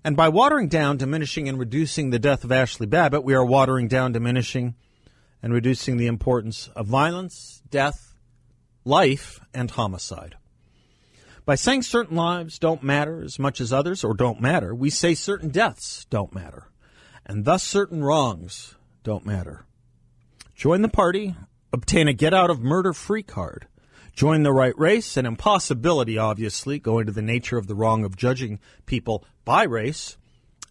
And 0.03 0.15
by 0.15 0.29
watering 0.29 0.67
down, 0.67 0.97
diminishing, 0.97 1.47
and 1.47 1.59
reducing 1.59 2.09
the 2.09 2.19
death 2.19 2.43
of 2.43 2.49
Ashli 2.49 2.89
Babbitt, 2.89 3.23
we 3.23 3.33
are 3.33 3.45
watering 3.45 3.87
down, 3.87 4.11
diminishing, 4.11 4.75
and 5.41 5.53
reducing 5.53 5.97
the 5.97 6.07
importance 6.07 6.69
of 6.75 6.87
violence, 6.87 7.61
death, 7.69 8.13
life, 8.85 9.39
and 9.53 9.69
homicide. 9.69 10.35
By 11.45 11.55
saying 11.55 11.81
certain 11.81 12.15
lives 12.15 12.57
don't 12.57 12.83
matter 12.83 13.21
as 13.21 13.37
much 13.37 13.59
as 13.59 13.73
others 13.73 14.03
or 14.03 14.13
don't 14.13 14.41
matter, 14.41 14.73
we 14.73 14.89
say 14.89 15.13
certain 15.13 15.49
deaths 15.49 16.05
don't 16.09 16.33
matter, 16.33 16.69
and 17.25 17.43
thus 17.43 17.63
certain 17.63 18.03
wrongs 18.03 18.75
don't 19.03 19.25
matter. 19.25 19.65
Join 20.55 20.81
the 20.81 20.89
party, 20.89 21.35
obtain 21.71 22.07
a 22.07 22.13
get 22.13 22.33
out 22.33 22.49
of 22.49 22.61
murder 22.61 22.93
free 22.93 23.23
card. 23.23 23.67
Join 24.13 24.43
the 24.43 24.53
right 24.53 24.77
race, 24.77 25.17
an 25.17 25.25
impossibility, 25.25 26.17
obviously, 26.17 26.79
going 26.79 27.07
to 27.07 27.11
the 27.11 27.21
nature 27.21 27.57
of 27.57 27.67
the 27.67 27.75
wrong 27.75 28.03
of 28.05 28.15
judging 28.15 28.59
people 28.85 29.25
by 29.43 29.63
race, 29.63 30.17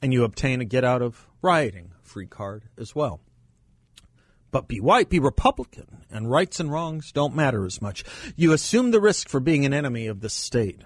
and 0.00 0.12
you 0.12 0.24
obtain 0.24 0.60
a 0.60 0.64
get 0.64 0.84
out 0.84 1.02
of 1.02 1.26
rioting 1.42 1.90
free 2.02 2.26
card 2.26 2.64
as 2.78 2.94
well. 2.94 3.20
But 4.52 4.68
be 4.68 4.80
white, 4.80 5.08
be 5.08 5.18
Republican, 5.18 6.04
and 6.10 6.30
rights 6.30 6.60
and 6.60 6.70
wrongs 6.70 7.10
don't 7.10 7.34
matter 7.34 7.64
as 7.64 7.82
much. 7.82 8.04
You 8.36 8.52
assume 8.52 8.90
the 8.90 9.00
risk 9.00 9.28
for 9.28 9.40
being 9.40 9.64
an 9.64 9.74
enemy 9.74 10.06
of 10.06 10.20
the 10.20 10.28
state. 10.28 10.82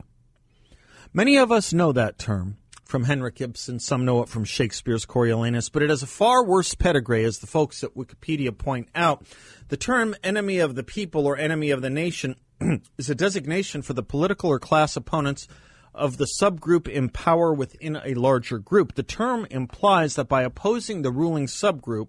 Many 1.13 1.37
of 1.37 1.53
us 1.53 1.73
know 1.73 1.93
that 1.93 2.19
term 2.19 2.57
from 2.87 3.03
Henrik 3.03 3.41
Ibsen, 3.41 3.81
some 3.81 4.05
know 4.05 4.23
it 4.23 4.29
from 4.29 4.45
Shakespeare's 4.45 5.05
Coriolanus, 5.05 5.69
but 5.69 5.83
it 5.83 5.91
has 5.91 6.05
a 6.05 6.07
far 6.07 6.45
worse 6.45 6.75
pedigree, 6.75 7.25
as 7.25 7.41
the 7.41 7.47
folks 7.49 7.83
at 7.83 7.95
Wikipedia 7.95 8.57
point 8.57 8.89
out. 8.95 9.27
The 9.69 9.77
term 9.77 10.15
enemy 10.23 10.61
of 10.61 10.77
the 10.77 10.85
people 10.85 11.27
or 11.27 11.37
enemy 11.37 11.71
of 11.71 11.83
the 11.83 11.91
nation 11.91 12.37
is 12.97 13.11
a 13.11 13.15
designation 13.15 13.83
for 13.83 13.93
the 13.93 14.05
political 14.05 14.51
or 14.51 14.61
class 14.61 14.97
opponents 14.97 15.49
of 15.93 16.17
the 16.17 16.29
subgroup 16.41 16.87
in 16.87 17.09
power 17.09 17.53
within 17.53 17.97
a 18.05 18.15
larger 18.15 18.59
group. 18.59 18.95
The 18.95 19.03
term 19.03 19.49
implies 19.51 20.15
that 20.15 20.29
by 20.29 20.43
opposing 20.43 21.03
the 21.03 21.11
ruling 21.11 21.47
subgroup, 21.47 22.09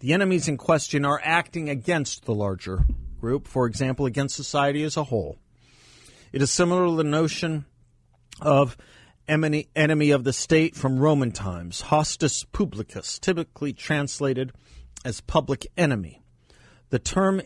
the 0.00 0.14
enemies 0.14 0.48
in 0.48 0.56
question 0.56 1.04
are 1.04 1.20
acting 1.22 1.68
against 1.68 2.24
the 2.24 2.34
larger 2.34 2.86
group, 3.20 3.46
for 3.46 3.66
example, 3.66 4.06
against 4.06 4.34
society 4.34 4.82
as 4.82 4.96
a 4.96 5.04
whole. 5.04 5.38
It 6.32 6.40
is 6.40 6.50
similar 6.50 6.86
to 6.86 6.96
the 6.96 7.04
notion 7.04 7.66
of 8.40 8.76
enemy 9.28 10.10
of 10.10 10.24
the 10.24 10.32
state 10.32 10.74
from 10.74 10.98
Roman 10.98 11.32
times, 11.32 11.82
hostis 11.82 12.44
publicus, 12.52 13.18
typically 13.18 13.72
translated 13.72 14.52
as 15.04 15.20
public 15.20 15.66
enemy. 15.76 16.22
The 16.90 16.98
term 16.98 17.42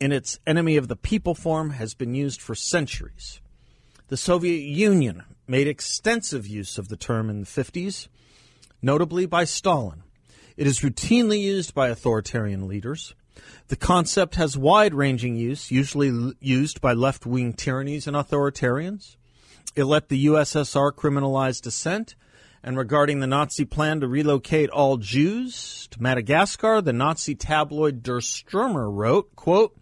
in 0.00 0.12
its 0.12 0.38
enemy 0.46 0.76
of 0.76 0.88
the 0.88 0.96
people 0.96 1.34
form 1.34 1.70
has 1.70 1.94
been 1.94 2.14
used 2.14 2.40
for 2.40 2.54
centuries. 2.54 3.40
The 4.08 4.16
Soviet 4.16 4.62
Union 4.62 5.24
made 5.46 5.68
extensive 5.68 6.46
use 6.46 6.78
of 6.78 6.88
the 6.88 6.96
term 6.96 7.28
in 7.28 7.40
the 7.40 7.46
50s, 7.46 8.08
notably 8.80 9.26
by 9.26 9.44
Stalin. 9.44 10.02
It 10.56 10.66
is 10.66 10.80
routinely 10.80 11.40
used 11.40 11.74
by 11.74 11.88
authoritarian 11.88 12.66
leaders. 12.66 13.14
The 13.68 13.76
concept 13.76 14.36
has 14.36 14.56
wide 14.56 14.94
ranging 14.94 15.36
use, 15.36 15.70
usually 15.70 16.32
used 16.40 16.80
by 16.80 16.94
left 16.94 17.26
wing 17.26 17.52
tyrannies 17.52 18.06
and 18.06 18.16
authoritarians. 18.16 19.17
It 19.74 19.84
let 19.84 20.08
the 20.08 20.26
USSR 20.26 20.92
criminalize 20.92 21.60
dissent. 21.60 22.14
And 22.62 22.76
regarding 22.76 23.20
the 23.20 23.26
Nazi 23.26 23.64
plan 23.64 24.00
to 24.00 24.08
relocate 24.08 24.68
all 24.70 24.96
Jews 24.96 25.88
to 25.92 26.02
Madagascar, 26.02 26.80
the 26.80 26.92
Nazi 26.92 27.34
tabloid 27.34 28.02
Der 28.02 28.20
Stürmer 28.20 28.92
wrote, 28.92 29.36
quote, 29.36 29.78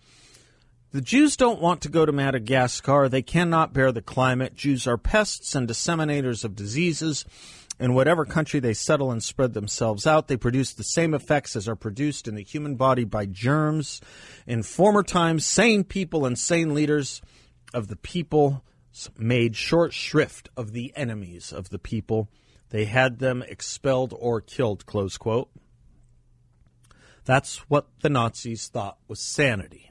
the 0.93 1.01
Jews 1.03 1.37
don't 1.37 1.61
want 1.61 1.83
to 1.83 1.91
go 1.91 2.07
to 2.07 2.13
Madagascar. 2.13 3.09
They 3.09 3.21
cannot 3.21 3.75
bear 3.75 3.93
the 3.93 4.01
climate. 4.01 4.55
Jews 4.55 4.87
are 4.87 4.97
pests 4.97 5.55
and 5.55 5.69
disseminators 5.69 6.45
of 6.45 6.57
diseases. 6.57 7.25
In 7.79 7.93
whatever 7.93 8.25
country 8.25 8.61
they 8.61 8.73
settle 8.73 9.11
and 9.11 9.23
spread 9.23 9.53
themselves 9.53 10.07
out, 10.07 10.29
they 10.29 10.39
produce 10.39 10.73
the 10.73 10.85
same 10.85 11.13
effects 11.13 11.57
as 11.57 11.69
are 11.69 11.77
produced 11.77 12.27
in 12.27 12.35
the 12.35 12.43
human 12.43 12.77
body 12.77 13.05
by 13.05 13.27
germs. 13.27 14.01
In 14.47 14.63
former 14.63 15.03
times, 15.03 15.45
sane 15.45 15.85
people 15.85 16.25
and 16.25 16.39
sane 16.39 16.73
leaders 16.73 17.21
of 17.75 17.89
the 17.89 17.97
people 17.97 18.65
made 19.19 19.57
short 19.57 19.93
shrift 19.93 20.49
of 20.57 20.73
the 20.73 20.93
enemies 20.97 21.53
of 21.53 21.71
the 21.71 21.79
people. 21.79 22.29
They 22.71 22.87
had 22.87 23.19
them 23.19 23.43
expelled 23.47 24.15
or 24.19 24.41
killed, 24.41 24.87
close 24.87 25.17
quote. 25.17 25.51
That's 27.25 27.59
what 27.69 27.87
the 28.01 28.09
Nazis 28.09 28.69
thought 28.69 28.99
was 29.09 29.21
sanity. 29.21 29.91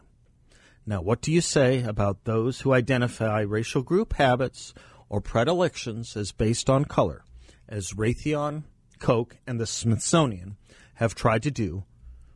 Now, 0.86 1.02
what 1.02 1.22
do 1.22 1.32
you 1.32 1.42
say 1.42 1.84
about 1.84 2.24
those 2.24 2.62
who 2.62 2.74
identify 2.74 3.42
racial 3.42 3.82
group 3.82 4.14
habits 4.14 4.74
or 5.10 5.22
predilections 5.22 6.16
as 6.16 6.32
based 6.32 6.70
on 6.70 6.86
color? 6.86 7.26
as 7.68 7.94
Raytheon, 7.94 8.64
Coke, 9.00 9.38
and 9.48 9.60
the 9.60 9.66
Smithsonian 9.66 10.58
have 10.96 11.16
tried 11.16 11.44
to 11.44 11.52
do 11.52 11.84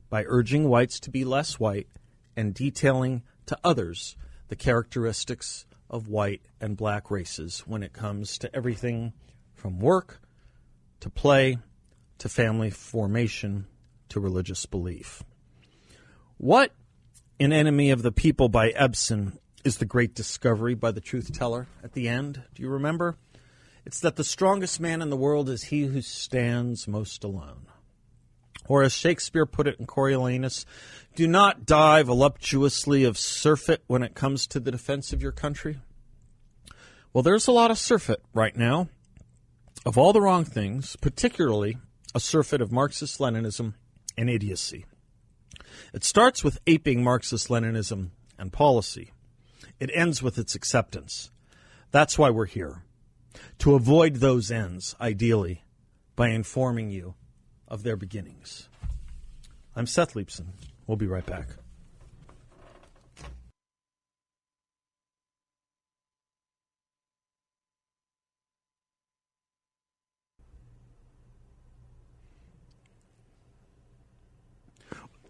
by 0.10 0.26
urging 0.28 0.68
whites 0.68 1.00
to 1.02 1.12
be 1.12 1.24
less 1.24 1.60
white 1.60 1.88
and 2.36 2.54
detailing 2.54 3.24
to 3.46 3.58
others 3.64 4.18
the 4.48 4.56
characteristics 4.56 5.66
of 5.90 6.08
white 6.08 6.42
and 6.62 6.78
black 6.78 7.10
races 7.10 7.64
when 7.66 7.84
it 7.84 7.94
comes 7.94 8.38
to 8.38 8.56
everything 8.56 9.14
from 9.54 9.80
work 9.80 10.22
to 11.00 11.10
play 11.10 11.58
to 12.20 12.30
family 12.30 12.70
formation 12.70 13.66
to 14.10 14.20
religious 14.20 14.66
belief. 14.66 15.24
What 16.38 16.72
in 17.40 17.54
Enemy 17.54 17.92
of 17.92 18.02
the 18.02 18.12
People 18.12 18.50
by 18.50 18.72
Ibsen 18.72 19.40
is 19.64 19.78
the 19.78 19.86
great 19.86 20.14
discovery 20.14 20.74
by 20.74 20.92
the 20.92 21.02
truth 21.02 21.34
teller 21.34 21.68
at 21.84 21.94
the 21.94 22.08
end? 22.08 22.44
Do 22.54 22.62
you 22.62 22.70
remember? 22.70 23.18
It's 23.86 24.00
that 24.02 24.18
the 24.18 24.24
strongest 24.24 24.80
man 24.80 25.02
in 25.02 25.10
the 25.10 25.18
world 25.18 25.50
is 25.50 25.64
he 25.64 25.84
who 25.86 26.02
stands 26.02 26.88
most 26.88 27.24
alone. 27.24 27.68
Or 28.70 28.84
as 28.84 28.94
Shakespeare 28.94 29.48
put 29.48 29.68
it 29.68 29.80
in 29.80 29.88
Coriolanus, 29.88 30.64
do 31.16 31.28
not 31.28 31.66
die 31.66 32.04
voluptuously 32.04 33.04
of 33.04 33.18
surfeit 33.18 33.84
when 33.88 34.04
it 34.04 34.14
comes 34.14 34.48
to 34.48 34.60
the 34.60 34.72
defense 34.72 35.12
of 35.12 35.22
your 35.22 35.32
country. 35.34 35.80
Well, 37.12 37.24
there's 37.24 37.48
a 37.48 37.52
lot 37.52 37.72
of 37.72 37.80
surfeit 37.80 38.22
right 38.34 38.56
now 38.56 38.88
of 39.86 39.98
all 39.98 40.14
the 40.14 40.22
wrong 40.22 40.46
things, 40.46 40.96
particularly 40.98 41.78
a 42.14 42.20
surfeit 42.20 42.62
of 42.62 42.72
Marxist 42.72 43.20
Leninism 43.20 43.74
and 44.16 44.30
idiocy. 44.30 44.86
It 45.92 46.04
starts 46.04 46.44
with 46.44 46.60
aping 46.68 47.04
Marxist 47.04 47.50
Leninism 47.50 48.12
and 48.38 48.54
policy. 48.54 49.12
It 49.80 49.90
ends 49.96 50.22
with 50.22 50.38
its 50.38 50.54
acceptance. 50.54 51.32
That's 51.92 52.20
why 52.20 52.30
we're 52.30 52.46
here. 52.46 52.84
To 53.60 53.74
avoid 53.74 54.18
those 54.18 54.52
ends, 54.52 54.96
ideally, 55.02 55.64
by 56.16 56.30
informing 56.30 56.92
you 56.92 57.16
of 57.70 57.84
their 57.84 57.96
beginnings. 57.96 58.68
I'm 59.76 59.86
Seth 59.86 60.16
Leibsohn. 60.16 60.48
We'll 60.88 60.98
be 60.98 61.08
right 61.08 61.26
back. 61.26 61.48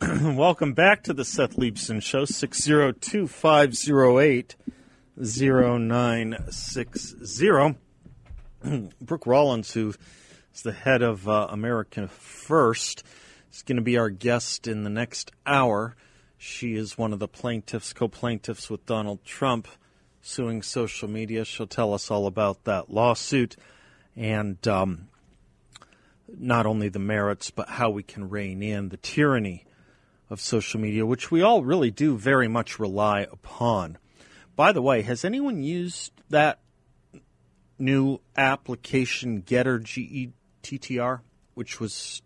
Welcome 0.22 0.74
back 0.74 1.04
to 1.04 1.14
the 1.14 1.26
Seth 1.26 1.58
Leibsohn 1.58 2.02
Show, 2.02 2.24
602 2.24 3.28
508 3.28 4.56
0960. 5.18 7.76
Brooke 9.02 9.28
Rollins, 9.28 9.74
who 9.74 9.94
is 10.60 10.64
the 10.64 10.72
head 10.74 11.02
of 11.02 11.30
uh, 11.30 11.48
America 11.50 12.06
First, 12.10 13.04
is 13.50 13.62
going 13.62 13.78
to 13.78 13.82
be 13.82 13.98
our 13.98 14.10
guest 14.10 14.68
in 14.68 14.84
the 14.84 14.90
next 14.90 15.32
hour. 15.46 15.96
She 16.38 16.76
is 16.76 16.98
one 16.98 17.14
of 17.14 17.20
the 17.20 17.30
plaintiffs, 17.30 17.94
co 17.94 18.10
plaintiffs 18.10 18.70
with 18.70 18.86
Donald 18.86 19.24
Trump 19.24 19.70
suing 20.22 20.62
social 20.62 21.08
media. 21.08 21.46
She'll 21.46 21.66
tell 21.66 21.94
us 21.94 22.12
all 22.12 22.28
about 22.28 22.66
that 22.66 22.92
lawsuit 22.92 23.56
and 24.18 24.66
um, 24.68 25.08
not 26.28 26.66
only 26.66 26.90
the 26.90 27.00
merits, 27.00 27.52
but 27.52 27.70
how 27.70 27.90
we 27.90 28.04
can 28.04 28.30
rein 28.30 28.62
in 28.62 28.90
the 28.90 28.98
tyranny 28.98 29.66
of 30.30 30.42
social 30.42 30.82
media, 30.82 31.06
which 31.06 31.32
we 31.32 31.42
all 31.42 31.64
really 31.64 31.90
do 31.90 32.18
very 32.18 32.50
much 32.50 32.80
rely 32.80 33.22
upon. 33.22 33.98
By 34.58 34.74
the 34.74 34.82
way, 34.82 35.04
has 35.04 35.24
anyone 35.24 35.64
used 35.64 36.12
that 36.30 36.60
new 37.78 38.20
application 38.36 39.42
Getter, 39.42 39.80
G 39.80 40.02
E 40.02 40.34
T 40.62 40.78
T 40.78 41.00
R, 41.00 41.22
which 41.54 41.80
was 41.80 42.22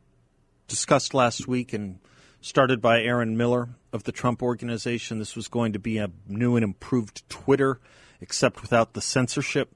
discussed 0.67 1.13
last 1.13 1.47
week 1.47 1.73
and 1.73 1.99
started 2.41 2.81
by 2.81 3.01
Aaron 3.01 3.37
Miller 3.37 3.69
of 3.91 4.03
the 4.03 4.11
Trump 4.11 4.43
Organization? 4.43 5.19
This 5.19 5.35
was 5.35 5.47
going 5.47 5.73
to 5.73 5.79
be 5.79 5.97
a 5.97 6.09
new 6.27 6.55
and 6.55 6.63
improved 6.63 7.27
Twitter, 7.29 7.79
except 8.19 8.61
without 8.61 8.93
the 8.93 9.01
censorship. 9.01 9.73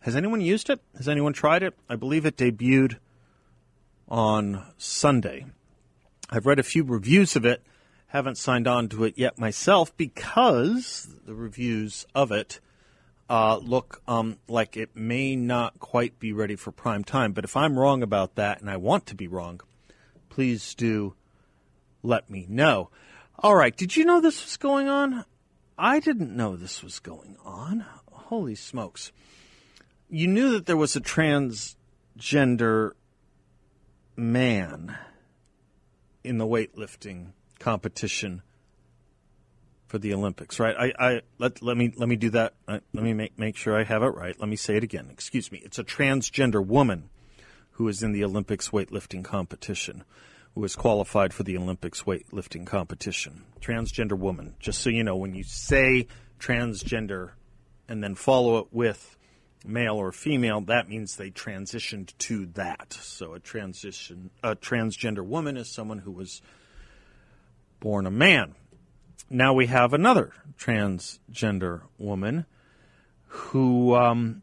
Has 0.00 0.16
anyone 0.16 0.40
used 0.40 0.68
it? 0.68 0.80
Has 0.96 1.08
anyone 1.08 1.32
tried 1.32 1.62
it? 1.62 1.74
I 1.88 1.96
believe 1.96 2.26
it 2.26 2.36
debuted 2.36 2.96
on 4.08 4.66
Sunday. 4.76 5.46
I've 6.28 6.46
read 6.46 6.58
a 6.58 6.64
few 6.64 6.82
reviews 6.82 7.36
of 7.36 7.44
it, 7.44 7.62
haven't 8.08 8.36
signed 8.36 8.66
on 8.66 8.88
to 8.90 9.04
it 9.04 9.14
yet 9.16 9.38
myself 9.38 9.96
because 9.96 11.08
the 11.24 11.34
reviews 11.34 12.06
of 12.14 12.32
it 12.32 12.60
uh, 13.32 13.56
look 13.56 14.02
um, 14.06 14.36
like 14.46 14.76
it 14.76 14.94
may 14.94 15.34
not 15.34 15.80
quite 15.80 16.18
be 16.18 16.34
ready 16.34 16.54
for 16.54 16.70
prime 16.70 17.02
time. 17.02 17.32
But 17.32 17.44
if 17.44 17.56
I'm 17.56 17.78
wrong 17.78 18.02
about 18.02 18.34
that, 18.34 18.60
and 18.60 18.68
I 18.68 18.76
want 18.76 19.06
to 19.06 19.14
be 19.14 19.26
wrong, 19.26 19.62
please 20.28 20.74
do 20.74 21.14
let 22.02 22.28
me 22.28 22.44
know. 22.46 22.90
All 23.38 23.54
right, 23.54 23.74
did 23.74 23.96
you 23.96 24.04
know 24.04 24.20
this 24.20 24.44
was 24.44 24.58
going 24.58 24.86
on? 24.86 25.24
I 25.78 25.98
didn't 25.98 26.36
know 26.36 26.56
this 26.56 26.82
was 26.82 26.98
going 26.98 27.38
on. 27.42 27.86
Holy 28.10 28.54
smokes. 28.54 29.12
You 30.10 30.28
knew 30.28 30.50
that 30.50 30.66
there 30.66 30.76
was 30.76 30.94
a 30.94 31.00
transgender 31.00 32.90
man 34.14 34.98
in 36.22 36.36
the 36.36 36.46
weightlifting 36.46 37.28
competition 37.58 38.42
for 39.92 39.98
the 39.98 40.14
Olympics, 40.14 40.58
right? 40.58 40.74
I, 40.74 40.92
I 40.98 41.20
let 41.36 41.60
let 41.60 41.76
me 41.76 41.92
let 41.98 42.08
me 42.08 42.16
do 42.16 42.30
that. 42.30 42.54
Uh, 42.66 42.78
let 42.94 43.04
me 43.04 43.12
make 43.12 43.38
make 43.38 43.56
sure 43.56 43.78
I 43.78 43.84
have 43.84 44.02
it 44.02 44.14
right. 44.14 44.34
Let 44.40 44.48
me 44.48 44.56
say 44.56 44.78
it 44.78 44.82
again. 44.82 45.08
Excuse 45.10 45.52
me. 45.52 45.60
It's 45.62 45.78
a 45.78 45.84
transgender 45.84 46.64
woman 46.64 47.10
who 47.72 47.86
is 47.88 48.02
in 48.02 48.12
the 48.12 48.24
Olympics 48.24 48.70
weightlifting 48.70 49.22
competition, 49.22 50.04
who 50.54 50.64
is 50.64 50.76
qualified 50.76 51.34
for 51.34 51.42
the 51.42 51.58
Olympics 51.58 52.04
weightlifting 52.04 52.64
competition. 52.64 53.44
Transgender 53.60 54.18
woman. 54.18 54.54
Just 54.58 54.80
so 54.80 54.88
you 54.88 55.04
know, 55.04 55.14
when 55.14 55.34
you 55.34 55.44
say 55.44 56.06
transgender 56.40 57.32
and 57.86 58.02
then 58.02 58.14
follow 58.14 58.60
it 58.60 58.68
with 58.72 59.18
male 59.62 59.96
or 59.96 60.10
female, 60.10 60.62
that 60.62 60.88
means 60.88 61.16
they 61.16 61.30
transitioned 61.30 62.16
to 62.16 62.46
that. 62.54 62.94
So 62.94 63.34
a 63.34 63.40
transition, 63.40 64.30
a 64.42 64.56
transgender 64.56 65.22
woman 65.22 65.58
is 65.58 65.68
someone 65.68 65.98
who 65.98 66.12
was 66.12 66.40
born 67.78 68.06
a 68.06 68.10
man. 68.10 68.54
Now 69.34 69.54
we 69.54 69.66
have 69.66 69.92
another 69.92 70.32
transgender 70.58 71.82
woman 71.98 72.46
who 73.26 73.94
um, 73.94 74.42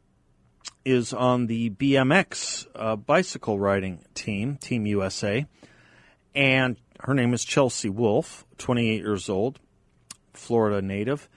is 0.83 1.13
on 1.13 1.47
the 1.47 1.69
BMX 1.69 2.67
uh, 2.75 2.95
bicycle 2.95 3.59
riding 3.59 4.03
team, 4.15 4.57
Team 4.57 4.85
USA, 4.85 5.45
and 6.35 6.75
her 7.01 7.13
name 7.13 7.33
is 7.33 7.45
Chelsea 7.45 7.89
Wolfe, 7.89 8.45
28 8.57 8.97
years 8.97 9.29
old, 9.29 9.59
Florida 10.33 10.81
native 10.81 11.29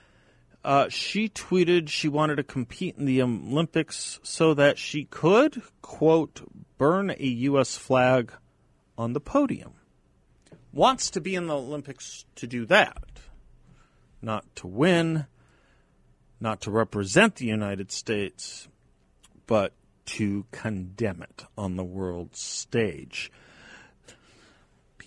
uh, 0.64 0.88
she 0.88 1.28
tweeted 1.28 1.88
she 1.88 2.08
wanted 2.08 2.36
to 2.36 2.42
compete 2.42 2.96
in 2.96 3.04
the 3.04 3.22
Olympics 3.22 4.20
so 4.22 4.54
that 4.54 4.78
she 4.78 5.04
could, 5.04 5.62
quote, 5.80 6.42
burn 6.78 7.10
a 7.10 7.26
U.S. 7.26 7.76
flag 7.76 8.32
on 8.96 9.12
the 9.12 9.20
podium. 9.20 9.72
Wants 10.72 11.10
to 11.10 11.20
be 11.20 11.34
in 11.34 11.48
the 11.48 11.56
Olympics 11.56 12.24
to 12.36 12.46
do 12.46 12.64
that, 12.66 13.11
not 14.22 14.44
to 14.56 14.66
win, 14.66 15.26
not 16.40 16.60
to 16.62 16.70
represent 16.70 17.36
the 17.36 17.46
United 17.46 17.92
States, 17.92 18.68
but 19.46 19.72
to 20.04 20.46
condemn 20.50 21.22
it 21.22 21.44
on 21.58 21.76
the 21.76 21.84
world 21.84 22.36
stage 22.36 23.30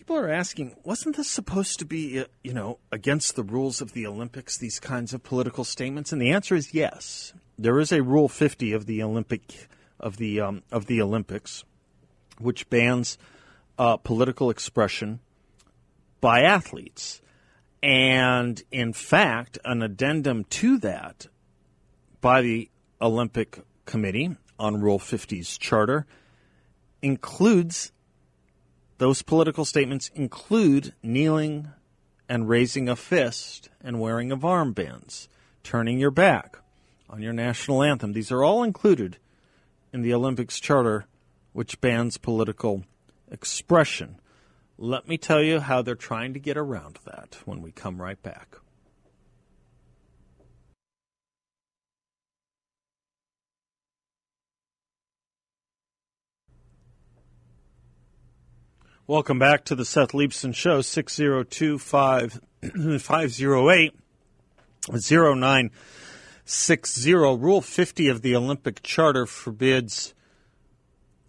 people 0.05 0.17
are 0.17 0.29
asking, 0.29 0.75
wasn't 0.83 1.17
this 1.17 1.27
supposed 1.27 1.79
to 1.79 1.85
be, 1.85 2.19
uh, 2.19 2.25
you 2.43 2.53
know, 2.53 2.77
against 2.91 3.35
the 3.35 3.41
rules 3.41 3.81
of 3.81 3.93
the 3.93 4.05
Olympics, 4.05 4.55
these 4.55 4.79
kinds 4.79 5.15
of 5.15 5.23
political 5.23 5.63
statements? 5.63 6.11
And 6.11 6.21
the 6.21 6.29
answer 6.29 6.53
is 6.53 6.75
yes. 6.75 7.33
There 7.57 7.79
is 7.79 7.91
a 7.91 8.03
Rule 8.03 8.29
50 8.29 8.71
of 8.73 8.85
the 8.85 9.01
Olympic 9.01 9.67
of 9.99 10.17
the 10.17 10.41
um, 10.41 10.61
of 10.71 10.85
the 10.85 11.01
Olympics, 11.01 11.63
which 12.37 12.69
bans 12.69 13.17
uh, 13.79 13.97
political 13.97 14.51
expression 14.51 15.21
by 16.21 16.41
athletes. 16.41 17.19
And 17.81 18.61
in 18.71 18.93
fact, 18.93 19.57
an 19.63 19.81
addendum 19.81 20.45
to 20.45 20.77
that 20.79 21.27
by 22.21 22.41
the 22.41 22.69
Olympic 23.01 23.59
Committee 23.85 24.35
on 24.57 24.81
Rule 24.81 24.99
50's 24.99 25.57
charter 25.57 26.05
includes 27.01 27.91
those 28.97 29.21
political 29.21 29.65
statements 29.65 30.09
include 30.15 30.93
kneeling 31.03 31.69
and 32.27 32.49
raising 32.49 32.89
a 32.89 32.95
fist 32.95 33.69
and 33.83 33.99
wearing 33.99 34.31
of 34.31 34.39
armbands, 34.39 35.27
turning 35.63 35.99
your 35.99 36.11
back 36.11 36.57
on 37.09 37.21
your 37.21 37.33
national 37.33 37.83
anthem. 37.83 38.13
These 38.13 38.31
are 38.31 38.43
all 38.43 38.63
included 38.63 39.17
in 39.93 40.01
the 40.01 40.13
Olympics 40.13 40.59
Charter, 40.59 41.05
which 41.53 41.79
bans 41.81 42.17
political 42.17 42.83
expression. 43.29 44.19
Let 44.77 45.07
me 45.07 45.17
tell 45.17 45.41
you 45.41 45.61
how 45.61 45.81
they're 45.81 45.95
trying 45.95 46.33
to 46.33 46.39
get 46.39 46.57
around 46.57 46.99
that 47.05 47.37
when 47.45 47.61
we 47.61 47.71
come 47.71 48.01
right 48.01 48.21
back. 48.21 48.57
Welcome 59.07 59.39
back 59.39 59.63
to 59.65 59.75
the 59.75 59.85
Seth 59.85 60.13
Leibsohn 60.13 60.53
Show, 60.53 60.81
602 60.81 61.77
508 61.77 63.93
0960. 64.91 67.13
Rule 67.13 67.61
50 67.61 68.07
of 68.07 68.23
the 68.23 68.35
Olympic 68.35 68.81
Charter 68.83 69.25
forbids 69.25 70.13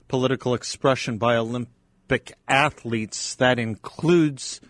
political 0.09 0.55
expression 0.55 1.19
by 1.19 1.37
Olympic 2.09 2.35
athletes. 2.47 3.35
That 3.35 3.59
includes 3.59 4.61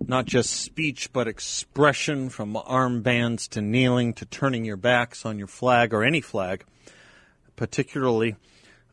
not 0.00 0.24
just 0.24 0.50
speech, 0.50 1.12
but 1.12 1.28
expression 1.28 2.30
from 2.30 2.54
armbands 2.54 3.48
to 3.50 3.60
kneeling 3.60 4.14
to 4.14 4.24
turning 4.24 4.64
your 4.64 4.78
backs 4.78 5.26
on 5.26 5.38
your 5.38 5.46
flag 5.46 5.92
or 5.92 6.02
any 6.02 6.22
flag, 6.22 6.64
particularly. 7.54 8.36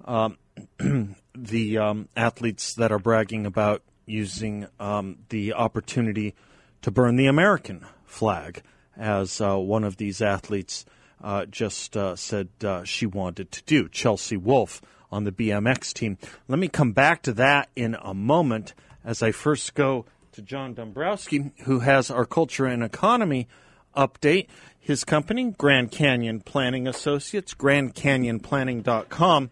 Um, 0.04 0.38
the 1.36 1.78
um, 1.78 2.10
athletes 2.16 2.74
that 2.76 2.92
are 2.92 3.00
bragging 3.00 3.46
about 3.46 3.84
using 4.06 4.68
um, 4.82 5.20
the 5.30 5.54
opportunity 5.54 6.36
to 6.82 6.92
burn 6.92 7.16
the 7.16 7.28
American 7.28 7.86
flag, 8.06 8.62
as 8.98 9.40
uh, 9.40 9.56
one 9.56 9.86
of 9.86 9.96
these 9.96 10.22
athletes 10.22 10.84
uh, 11.24 11.46
just 11.46 11.96
uh, 11.96 12.18
said 12.18 12.50
uh, 12.66 12.84
she 12.84 13.06
wanted 13.06 13.50
to 13.54 13.64
do. 13.64 13.88
Chelsea 13.88 14.36
Wolfe 14.36 14.82
on 15.14 15.24
the 15.24 15.32
BMX 15.32 15.94
team. 15.94 16.18
Let 16.48 16.60
me 16.60 16.68
come 16.68 16.92
back 16.92 17.22
to 17.24 17.34
that 17.34 17.70
in 17.76 17.96
a 18.02 18.14
moment 18.14 18.74
as 19.06 19.22
I 19.22 19.32
first 19.32 19.76
go 19.76 20.06
to 20.32 20.42
John 20.42 20.74
Dombrowski, 20.74 21.52
who 21.66 21.80
has 21.80 22.10
our 22.10 22.26
culture 22.26 22.66
and 22.66 22.84
economy 22.84 23.48
update. 23.96 24.48
His 24.80 25.04
company, 25.04 25.52
Grand 25.52 25.92
Canyon 25.92 26.42
Planning 26.42 26.88
Associates, 26.88 27.54
grandcanyonplanning.com 27.54 29.52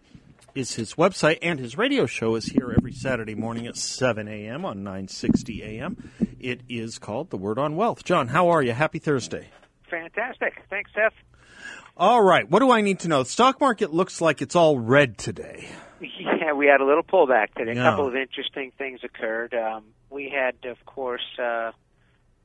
is 0.54 0.74
his 0.74 0.94
website, 0.94 1.38
and 1.40 1.58
his 1.58 1.78
radio 1.78 2.04
show 2.04 2.34
is 2.34 2.46
here 2.46 2.74
every 2.76 2.92
Saturday 2.92 3.34
morning 3.34 3.66
at 3.66 3.76
7 3.76 4.28
a.m. 4.28 4.64
on 4.64 4.82
960 4.82 5.62
a.m. 5.62 6.10
It 6.38 6.60
is 6.68 6.98
called 6.98 7.30
The 7.30 7.38
Word 7.38 7.58
on 7.58 7.76
Wealth. 7.76 8.04
John, 8.04 8.28
how 8.28 8.48
are 8.48 8.62
you? 8.62 8.72
Happy 8.72 8.98
Thursday. 8.98 9.48
Fantastic. 9.88 10.60
Thanks, 10.68 10.90
Seth. 10.94 11.14
All 11.96 12.22
right. 12.22 12.48
What 12.50 12.60
do 12.60 12.70
I 12.70 12.80
need 12.80 13.00
to 13.00 13.08
know? 13.08 13.22
The 13.22 13.28
stock 13.28 13.60
market 13.60 13.92
looks 13.92 14.20
like 14.20 14.42
it's 14.42 14.56
all 14.56 14.78
red 14.78 15.18
today. 15.18 15.68
Yeah, 16.00 16.52
we 16.54 16.66
had 16.66 16.80
a 16.80 16.84
little 16.84 17.02
pullback 17.04 17.54
today. 17.54 17.74
Yeah. 17.74 17.86
A 17.86 17.90
couple 17.90 18.08
of 18.08 18.16
interesting 18.16 18.72
things 18.76 19.00
occurred. 19.04 19.54
Um, 19.54 19.84
we 20.10 20.28
had, 20.34 20.68
of 20.68 20.84
course, 20.86 21.22
uh, 21.40 21.72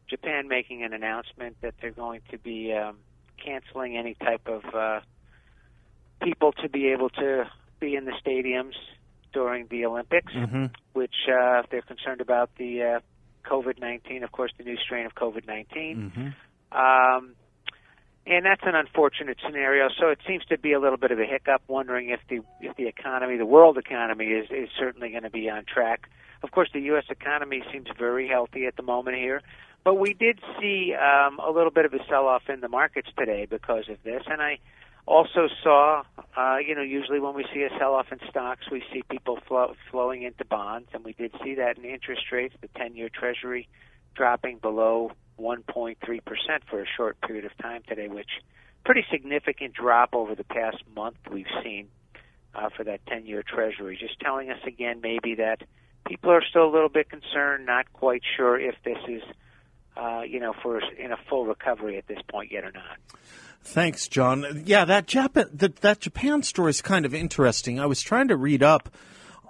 Japan 0.09 0.47
making 0.47 0.83
an 0.83 0.93
announcement 0.93 1.57
that 1.61 1.73
they're 1.81 1.91
going 1.91 2.21
to 2.31 2.37
be 2.37 2.73
um, 2.73 2.97
canceling 3.43 3.97
any 3.97 4.13
type 4.15 4.47
of 4.47 4.63
uh, 4.75 4.99
people 6.21 6.51
to 6.61 6.69
be 6.69 6.89
able 6.89 7.09
to 7.09 7.45
be 7.79 7.95
in 7.95 8.05
the 8.05 8.13
stadiums 8.23 8.73
during 9.33 9.67
the 9.67 9.85
Olympics, 9.85 10.33
Mhm. 10.33 10.71
which 10.93 11.15
uh, 11.27 11.63
they're 11.71 11.81
concerned 11.81 12.21
about 12.21 12.49
the 12.57 12.81
uh, 12.83 12.99
COVID 13.45 13.79
19, 13.79 14.23
of 14.23 14.31
course, 14.31 14.51
the 14.57 14.63
new 14.63 14.77
strain 14.77 15.05
of 15.05 15.15
COVID 15.15 15.47
19. 15.47 16.11
Mm-hmm. 16.15 16.77
Um, 16.77 17.33
and 18.27 18.45
that's 18.45 18.61
an 18.63 18.75
unfortunate 18.75 19.37
scenario. 19.45 19.89
So 19.99 20.09
it 20.09 20.19
seems 20.27 20.43
to 20.45 20.57
be 20.57 20.73
a 20.73 20.79
little 20.79 20.97
bit 20.97 21.11
of 21.11 21.19
a 21.19 21.25
hiccup. 21.25 21.61
Wondering 21.67 22.09
if 22.09 22.19
the 22.29 22.41
if 22.61 22.75
the 22.75 22.87
economy, 22.87 23.37
the 23.37 23.45
world 23.45 23.77
economy, 23.77 24.25
is 24.25 24.47
is 24.51 24.69
certainly 24.77 25.11
going 25.11 25.23
to 25.23 25.29
be 25.29 25.49
on 25.49 25.63
track. 25.65 26.09
Of 26.43 26.51
course, 26.51 26.69
the 26.73 26.81
U.S. 26.81 27.05
economy 27.09 27.63
seems 27.71 27.87
very 27.97 28.27
healthy 28.27 28.65
at 28.67 28.75
the 28.75 28.83
moment 28.83 29.17
here, 29.17 29.41
but 29.83 29.95
we 29.95 30.13
did 30.13 30.39
see 30.59 30.93
um, 30.93 31.39
a 31.39 31.49
little 31.49 31.71
bit 31.71 31.85
of 31.85 31.93
a 31.93 31.99
sell-off 32.07 32.43
in 32.47 32.59
the 32.59 32.67
markets 32.67 33.09
today 33.17 33.47
because 33.49 33.89
of 33.89 33.97
this. 34.03 34.21
And 34.27 34.39
I 34.39 34.59
also 35.07 35.47
saw, 35.63 36.03
uh, 36.35 36.57
you 36.57 36.75
know, 36.75 36.83
usually 36.83 37.19
when 37.19 37.33
we 37.33 37.43
see 37.51 37.63
a 37.63 37.69
sell-off 37.79 38.11
in 38.11 38.19
stocks, 38.29 38.69
we 38.71 38.83
see 38.93 39.01
people 39.09 39.39
flow, 39.47 39.73
flowing 39.89 40.21
into 40.21 40.45
bonds, 40.45 40.89
and 40.93 41.03
we 41.03 41.13
did 41.13 41.31
see 41.43 41.55
that 41.55 41.79
in 41.79 41.85
interest 41.85 42.31
rates. 42.31 42.53
The 42.61 42.67
10-year 42.67 43.09
Treasury 43.09 43.67
dropping 44.17 44.57
below 44.57 45.11
1.3% 45.39 45.95
for 46.69 46.81
a 46.81 46.85
short 46.97 47.21
period 47.21 47.45
of 47.45 47.55
time 47.57 47.83
today, 47.87 48.07
which 48.07 48.29
pretty 48.83 49.05
significant 49.11 49.73
drop 49.73 50.09
over 50.13 50.35
the 50.35 50.43
past 50.43 50.77
month 50.95 51.17
we've 51.31 51.45
seen 51.63 51.87
uh, 52.55 52.69
for 52.75 52.83
that 52.83 53.05
10-year 53.05 53.43
Treasury. 53.43 53.97
Just 53.99 54.19
telling 54.19 54.49
us 54.49 54.59
again 54.65 54.99
maybe 55.01 55.35
that 55.35 55.61
people 56.07 56.31
are 56.31 56.43
still 56.49 56.65
a 56.65 56.71
little 56.71 56.89
bit 56.89 57.09
concerned, 57.09 57.65
not 57.65 57.91
quite 57.93 58.21
sure 58.35 58.59
if 58.59 58.75
this 58.83 58.97
is, 59.07 59.21
uh, 59.95 60.21
you 60.21 60.39
know, 60.39 60.53
for 60.63 60.81
in 60.97 61.11
a 61.11 61.17
full 61.29 61.45
recovery 61.45 61.97
at 61.97 62.07
this 62.07 62.19
point 62.29 62.51
yet 62.51 62.63
or 62.63 62.71
not. 62.71 62.97
Thanks, 63.61 64.07
John. 64.07 64.63
Yeah, 64.65 64.85
that 64.85 65.07
Japan 65.07 65.49
that, 65.53 65.77
that 65.77 65.99
Japan 65.99 66.41
story 66.43 66.69
is 66.69 66.81
kind 66.81 67.05
of 67.05 67.13
interesting. 67.13 67.79
I 67.79 67.85
was 67.85 68.01
trying 68.01 68.29
to 68.29 68.37
read 68.37 68.63
up 68.63 68.89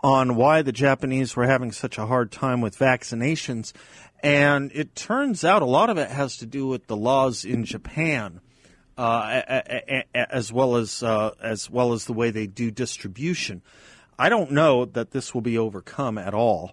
on 0.03 0.36
why 0.36 0.62
the 0.62 0.71
Japanese 0.71 1.36
were 1.36 1.45
having 1.45 1.71
such 1.71 1.97
a 1.97 2.05
hard 2.05 2.31
time 2.31 2.62
with 2.62 2.77
vaccinations, 2.77 3.73
and 4.21 4.71
it 4.73 4.95
turns 4.95 5.43
out 5.43 5.62
a 5.62 5.65
lot 5.65 5.89
of 5.89 5.97
it 5.97 6.10
has 6.10 6.38
to 6.38 6.45
do 6.45 6.67
with 6.67 6.88
the 6.88 6.97
laws 6.97 7.45
in 7.45 7.65
Japan. 7.65 8.41
Uh, 8.97 9.43
as 10.15 10.51
well 10.51 10.75
as 10.75 11.03
uh, 11.03 11.29
as 11.39 11.69
well 11.69 11.93
as 11.93 12.05
the 12.05 12.13
way 12.13 12.31
they 12.31 12.47
do 12.47 12.71
distribution, 12.71 13.62
I 14.17 14.29
don't 14.29 14.51
know 14.51 14.86
that 14.86 15.12
this 15.12 15.36
will 15.36 15.41
be 15.41 15.55
overcome 15.55 16.17
at 16.17 16.33
all. 16.33 16.71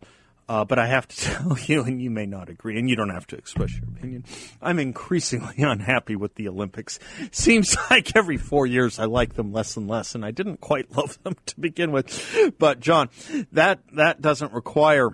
Uh, 0.49 0.65
but 0.65 0.79
I 0.79 0.87
have 0.87 1.09
to 1.09 1.17
tell 1.21 1.59
you, 1.59 1.83
and 1.85 2.01
you 2.03 2.11
may 2.11 2.27
not 2.27 2.49
agree, 2.49 2.79
and 2.79 2.89
you 2.89 2.97
don't 2.97 3.11
have 3.11 3.27
to 3.29 3.37
express 3.37 3.75
your 3.75 3.89
opinion. 3.89 4.25
I'm 4.61 4.79
increasingly 4.79 5.55
unhappy 5.59 6.17
with 6.17 6.35
the 6.35 6.49
Olympics. 6.49 6.99
Seems 7.31 7.77
like 7.91 8.15
every 8.17 8.37
four 8.37 8.67
years 8.67 8.99
I 8.99 9.07
like 9.07 9.35
them 9.35 9.53
less 9.53 9.77
and 9.77 9.89
less, 9.89 10.15
and 10.15 10.25
I 10.25 10.31
didn't 10.31 10.61
quite 10.61 10.95
love 10.97 11.19
them 11.23 11.37
to 11.47 11.61
begin 11.61 11.93
with. 11.93 12.55
But 12.59 12.81
John, 12.81 13.09
that 13.53 13.81
that 13.93 14.21
doesn't 14.21 14.53
require 14.53 15.11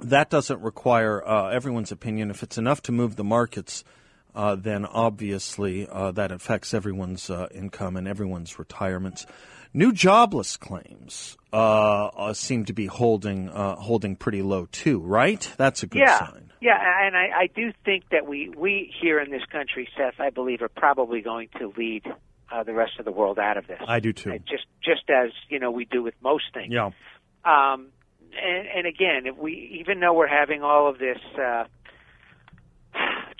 that 0.00 0.28
doesn't 0.28 0.60
require 0.60 1.26
uh, 1.26 1.50
everyone's 1.50 1.92
opinion. 1.92 2.30
If 2.30 2.42
it's 2.42 2.58
enough 2.58 2.82
to 2.82 2.92
move 2.92 3.16
the 3.16 3.24
markets, 3.24 3.84
uh, 4.34 4.56
then 4.56 4.84
obviously 4.84 5.88
uh, 5.88 6.10
that 6.12 6.32
affects 6.32 6.74
everyone's 6.74 7.30
uh, 7.30 7.46
income 7.54 7.96
and 7.96 8.08
everyone's 8.08 8.58
retirements. 8.58 9.26
New 9.76 9.92
jobless 9.92 10.56
claims 10.56 11.36
uh, 11.52 12.06
uh, 12.06 12.32
seem 12.32 12.64
to 12.66 12.72
be 12.72 12.86
holding 12.86 13.48
uh, 13.48 13.74
holding 13.74 14.14
pretty 14.14 14.40
low 14.40 14.66
too, 14.66 15.00
right? 15.00 15.50
That's 15.56 15.82
a 15.82 15.88
good 15.88 15.98
yeah, 15.98 16.18
sign. 16.20 16.52
yeah, 16.60 16.78
and 17.04 17.16
I, 17.16 17.30
I 17.36 17.46
do 17.52 17.72
think 17.84 18.04
that 18.12 18.24
we 18.24 18.50
we 18.56 18.94
here 19.02 19.18
in 19.18 19.32
this 19.32 19.44
country, 19.50 19.88
Seth, 19.96 20.20
I 20.20 20.30
believe, 20.30 20.62
are 20.62 20.68
probably 20.68 21.22
going 21.22 21.48
to 21.58 21.72
lead 21.76 22.06
uh, 22.52 22.62
the 22.62 22.72
rest 22.72 22.92
of 23.00 23.04
the 23.04 23.10
world 23.10 23.40
out 23.40 23.56
of 23.56 23.66
this. 23.66 23.80
I 23.84 23.98
do 23.98 24.12
too. 24.12 24.38
Just 24.48 24.66
just 24.80 25.10
as 25.10 25.32
you 25.48 25.58
know 25.58 25.72
we 25.72 25.86
do 25.86 26.04
with 26.04 26.14
most 26.22 26.44
things. 26.54 26.72
Yeah. 26.72 26.92
Um, 27.44 27.88
and, 28.40 28.68
and 28.76 28.86
again, 28.86 29.26
if 29.26 29.36
we 29.36 29.80
even 29.80 29.98
though 29.98 30.12
we're 30.12 30.28
having 30.28 30.62
all 30.62 30.88
of 30.88 30.98
this, 30.98 31.18
uh, 31.36 31.64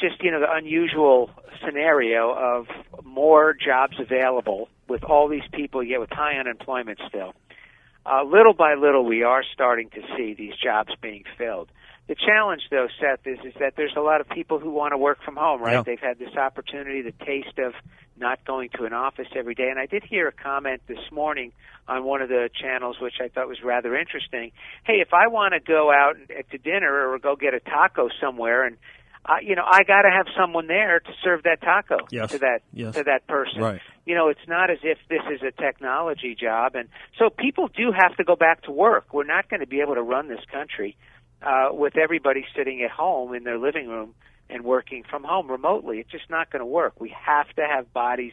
just 0.08 0.22
you 0.22 0.30
know 0.30 0.40
the 0.40 0.52
unusual 0.52 1.30
scenario 1.64 2.32
of 2.32 2.66
more 3.04 3.54
jobs 3.54 3.96
available 3.98 4.68
with 4.88 5.04
all 5.04 5.28
these 5.28 5.48
people 5.52 5.82
yet 5.82 6.00
with 6.00 6.10
high 6.10 6.36
unemployment 6.38 6.98
still. 7.08 7.34
Uh, 8.06 8.22
little 8.22 8.52
by 8.52 8.74
little, 8.74 9.04
we 9.04 9.22
are 9.22 9.42
starting 9.54 9.88
to 9.90 10.02
see 10.16 10.34
these 10.34 10.52
jobs 10.62 10.92
being 11.00 11.24
filled. 11.38 11.70
The 12.06 12.14
challenge, 12.14 12.62
though, 12.70 12.88
Seth, 13.00 13.26
is 13.26 13.38
is 13.46 13.54
that 13.60 13.76
there's 13.76 13.96
a 13.96 14.00
lot 14.00 14.20
of 14.20 14.28
people 14.28 14.58
who 14.58 14.70
want 14.70 14.92
to 14.92 14.98
work 14.98 15.22
from 15.24 15.36
home, 15.36 15.62
right? 15.62 15.74
Yeah. 15.74 15.82
They've 15.82 16.00
had 16.00 16.18
this 16.18 16.36
opportunity, 16.36 17.00
the 17.00 17.24
taste 17.24 17.58
of 17.58 17.72
not 18.18 18.44
going 18.44 18.68
to 18.76 18.84
an 18.84 18.92
office 18.92 19.28
every 19.34 19.54
day. 19.54 19.68
And 19.70 19.78
I 19.78 19.86
did 19.86 20.04
hear 20.04 20.28
a 20.28 20.32
comment 20.32 20.82
this 20.86 20.98
morning 21.10 21.52
on 21.88 22.04
one 22.04 22.20
of 22.20 22.28
the 22.28 22.50
channels, 22.54 22.96
which 23.00 23.14
I 23.20 23.28
thought 23.28 23.48
was 23.48 23.62
rather 23.64 23.96
interesting. 23.96 24.52
Hey, 24.84 25.00
if 25.00 25.14
I 25.14 25.28
want 25.28 25.54
to 25.54 25.60
go 25.60 25.90
out 25.90 26.16
to 26.50 26.58
dinner 26.58 27.10
or 27.10 27.18
go 27.18 27.36
get 27.36 27.54
a 27.54 27.60
taco 27.60 28.10
somewhere, 28.20 28.66
and 28.66 28.76
uh, 29.26 29.36
you 29.42 29.54
know, 29.56 29.64
I 29.66 29.84
got 29.84 30.02
to 30.02 30.10
have 30.10 30.26
someone 30.38 30.66
there 30.66 31.00
to 31.00 31.10
serve 31.22 31.44
that 31.44 31.60
taco 31.62 31.98
Yes. 32.10 32.30
to 32.32 32.38
that 32.38 32.60
Yes. 32.72 32.94
to 32.94 33.04
that 33.04 33.26
person 33.26 33.62
Right. 33.62 33.80
you 34.04 34.14
know, 34.14 34.28
it's 34.28 34.46
not 34.46 34.70
as 34.70 34.78
if 34.82 34.98
this 35.08 35.22
is 35.32 35.42
a 35.42 35.50
technology 35.50 36.34
job. 36.34 36.74
And 36.74 36.88
so 37.18 37.30
people 37.30 37.68
do 37.68 37.90
have 37.92 38.16
to 38.16 38.24
go 38.24 38.36
back 38.36 38.62
to 38.62 38.70
work. 38.70 39.12
We're 39.14 39.24
not 39.24 39.48
going 39.48 39.60
to 39.60 39.66
be 39.66 39.80
able 39.80 39.94
to 39.94 40.02
run 40.02 40.28
this 40.28 40.44
country 40.52 40.96
uh, 41.42 41.68
with 41.72 41.96
everybody 41.96 42.44
sitting 42.56 42.82
at 42.82 42.90
home 42.90 43.34
in 43.34 43.44
their 43.44 43.58
living 43.58 43.88
room 43.88 44.14
and 44.50 44.62
working 44.62 45.04
from 45.08 45.24
home 45.24 45.50
remotely. 45.50 46.00
It's 46.00 46.10
just 46.10 46.28
not 46.28 46.50
going 46.50 46.60
to 46.60 46.66
work. 46.66 47.00
We 47.00 47.08
have 47.18 47.48
to 47.56 47.62
have 47.66 47.92
bodies 47.94 48.32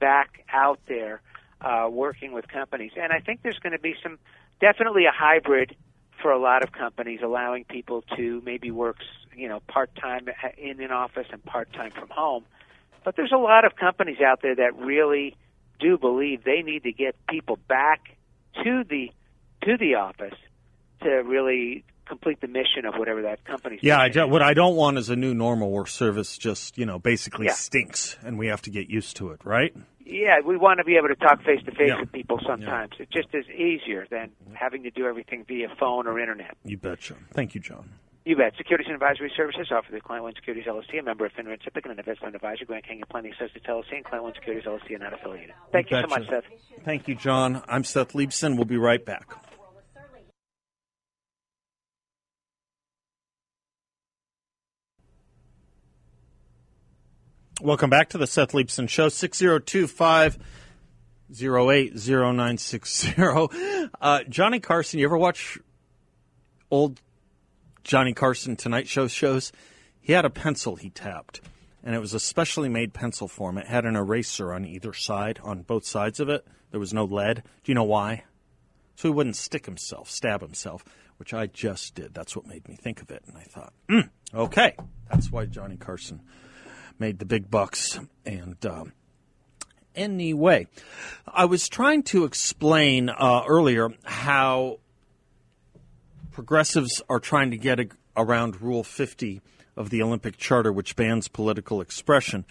back 0.00 0.44
out 0.52 0.80
there 0.88 1.20
uh, 1.60 1.88
working 1.88 2.32
with 2.32 2.48
companies. 2.48 2.90
And 2.96 3.12
I 3.12 3.20
think 3.20 3.42
there's 3.42 3.60
going 3.60 3.72
to 3.72 3.78
be 3.78 3.94
some, 4.02 4.18
definitely 4.60 5.04
a 5.06 5.12
hybrid 5.12 5.76
for 6.20 6.32
a 6.32 6.38
lot 6.38 6.64
of 6.64 6.72
companies, 6.72 7.20
allowing 7.22 7.64
people 7.64 8.02
to 8.16 8.42
maybe 8.44 8.70
work, 8.72 8.96
you 9.36 9.48
know, 9.48 9.60
part 9.68 9.94
time 9.94 10.26
in 10.58 10.80
an 10.80 10.90
office 10.90 11.26
and 11.32 11.44
part 11.44 11.72
time 11.72 11.90
from 11.90 12.08
home. 12.10 12.44
But 13.04 13.16
there's 13.16 13.32
a 13.32 13.38
lot 13.38 13.64
of 13.64 13.76
companies 13.76 14.18
out 14.20 14.42
there 14.42 14.54
that 14.56 14.76
really 14.78 15.36
do 15.80 15.98
believe 15.98 16.44
they 16.44 16.62
need 16.62 16.84
to 16.84 16.92
get 16.92 17.16
people 17.28 17.58
back 17.68 18.00
to 18.62 18.84
the 18.88 19.10
to 19.62 19.76
the 19.76 19.94
office 19.96 20.34
to 21.02 21.08
really 21.08 21.84
complete 22.06 22.40
the 22.40 22.48
mission 22.48 22.84
of 22.84 22.94
whatever 22.94 23.22
that 23.22 23.44
company's 23.44 23.80
Yeah, 23.82 23.98
I 23.98 24.08
do, 24.08 24.26
what 24.26 24.42
I 24.42 24.54
don't 24.54 24.76
want 24.76 24.98
is 24.98 25.08
a 25.08 25.16
new 25.16 25.34
normal 25.34 25.70
where 25.70 25.86
service 25.86 26.36
just 26.36 26.76
you 26.78 26.86
know 26.86 26.98
basically 26.98 27.46
Yeah. 27.46 27.52
stinks, 27.54 28.16
and 28.22 28.38
we 28.38 28.48
have 28.48 28.62
to 28.62 28.70
get 28.70 28.88
used 28.88 29.16
to 29.16 29.30
it, 29.30 29.40
right? 29.44 29.74
Yeah, 30.04 30.40
we 30.44 30.56
want 30.56 30.78
to 30.78 30.84
be 30.84 30.96
able 30.96 31.08
to 31.08 31.14
talk 31.14 31.42
face 31.42 31.62
to 31.64 31.70
face 31.70 31.92
with 31.98 32.12
people 32.12 32.38
sometimes. 32.46 32.92
It 32.98 33.08
just 33.10 33.28
is 33.32 33.48
easier 33.48 34.06
than 34.10 34.30
having 34.52 34.82
to 34.82 34.90
do 34.90 35.06
everything 35.06 35.44
via 35.46 35.68
phone 35.78 36.06
or 36.06 36.18
internet. 36.18 36.56
You 36.64 36.76
betcha. 36.76 37.14
Thank 37.32 37.54
you, 37.54 37.60
John. 37.60 37.90
You 38.24 38.36
bet. 38.36 38.52
Securities 38.56 38.86
and 38.86 38.94
Advisory 38.94 39.32
Services 39.36 39.66
offer 39.72 39.90
the 39.90 40.00
Client 40.00 40.22
One 40.22 40.32
Securities 40.36 40.66
LLC, 40.66 41.00
a 41.00 41.02
member 41.02 41.26
of 41.26 41.32
FINRA 41.32 41.54
and 41.54 41.60
SIPC, 41.60 41.82
and 41.82 41.92
an 41.92 41.98
investment 41.98 42.36
advisor, 42.36 42.64
Grand 42.64 42.84
Canyon 42.84 43.04
Planning 43.10 43.32
Associates 43.32 43.66
LLC, 43.66 43.96
and 43.96 44.04
Client 44.04 44.22
One 44.22 44.34
Securities 44.34 44.64
LLC 44.64 44.94
are 44.94 44.98
not 44.98 45.12
affiliated. 45.12 45.56
Thank 45.72 45.90
you, 45.90 46.00
so 46.00 46.06
much. 46.06 46.28
Seth. 46.28 46.44
Thank 46.84 47.08
you, 47.08 47.16
John. 47.16 47.64
I'm 47.66 47.82
Seth 47.82 48.12
Leibsohn. 48.12 48.54
We'll 48.54 48.64
be 48.64 48.76
right 48.76 49.04
back. 49.04 49.28
Welcome 57.60 57.90
back 57.90 58.10
to 58.10 58.18
the 58.18 58.28
Seth 58.28 58.52
Leibsohn 58.52 58.88
Show, 58.88 59.08
602 59.08 59.88
508 59.88 61.94
0960. 61.94 63.14
Uh, 64.00 64.20
Johnny 64.28 64.60
Carson, 64.60 65.00
you 65.00 65.06
ever 65.06 65.18
watch 65.18 65.58
old 66.70 67.00
Johnny 67.84 68.12
Carson 68.12 68.56
Tonight 68.56 68.88
Show 68.88 69.08
shows? 69.08 69.52
He 70.00 70.12
had 70.12 70.24
a 70.24 70.30
pencil 70.30 70.76
he 70.76 70.90
tapped, 70.90 71.40
and 71.82 71.94
it 71.94 72.00
was 72.00 72.14
a 72.14 72.20
specially 72.20 72.68
made 72.68 72.92
pencil 72.92 73.28
form. 73.28 73.58
It 73.58 73.66
had 73.66 73.84
an 73.84 73.96
eraser 73.96 74.52
on 74.52 74.64
either 74.64 74.92
side, 74.92 75.40
on 75.42 75.62
both 75.62 75.84
sides 75.84 76.20
of 76.20 76.28
it. 76.28 76.46
There 76.70 76.80
was 76.80 76.94
no 76.94 77.04
lead. 77.04 77.42
Do 77.64 77.70
you 77.70 77.74
know 77.74 77.84
why? 77.84 78.24
So 78.96 79.08
he 79.08 79.14
wouldn't 79.14 79.36
stick 79.36 79.66
himself, 79.66 80.10
stab 80.10 80.40
himself, 80.40 80.84
which 81.18 81.34
I 81.34 81.46
just 81.46 81.94
did. 81.94 82.14
That's 82.14 82.34
what 82.36 82.46
made 82.46 82.68
me 82.68 82.76
think 82.76 83.02
of 83.02 83.10
it. 83.10 83.22
And 83.26 83.36
I 83.36 83.42
thought, 83.42 83.72
mm, 83.88 84.10
okay, 84.34 84.76
that's 85.10 85.30
why 85.30 85.46
Johnny 85.46 85.76
Carson 85.76 86.20
made 86.98 87.18
the 87.18 87.24
big 87.24 87.50
bucks. 87.50 87.98
And 88.24 88.64
um, 88.66 88.92
anyway, 89.94 90.66
I 91.26 91.44
was 91.44 91.68
trying 91.68 92.02
to 92.04 92.24
explain 92.24 93.08
uh, 93.08 93.42
earlier 93.46 93.90
how 94.04 94.78
progressives 96.32 97.02
are 97.08 97.20
trying 97.20 97.50
to 97.50 97.56
get 97.56 97.78
a, 97.78 97.88
around 98.16 98.60
Rule 98.60 98.82
50 98.82 99.40
of 99.76 99.90
the 99.90 100.02
Olympic 100.02 100.36
Charter, 100.36 100.72
which 100.72 100.96
bans 100.96 101.28
political 101.28 101.80
expression. 101.80 102.44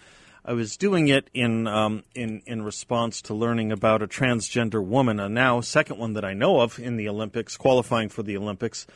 I 0.43 0.53
was 0.53 0.75
doing 0.75 1.07
it 1.07 1.29
in 1.33 1.67
um, 1.67 2.03
in 2.15 2.41
in 2.47 2.63
response 2.63 3.21
to 3.23 3.33
learning 3.35 3.71
about 3.71 4.01
a 4.01 4.07
transgender 4.07 4.83
woman, 4.83 5.19
a 5.19 5.29
now 5.29 5.61
second 5.61 5.99
one 5.99 6.13
that 6.13 6.25
I 6.25 6.33
know 6.33 6.61
of 6.61 6.79
in 6.79 6.97
the 6.97 7.07
Olympics, 7.09 7.57
qualifying 7.57 8.09
for 8.09 8.23
the 8.23 8.37
Olympics, 8.37 8.87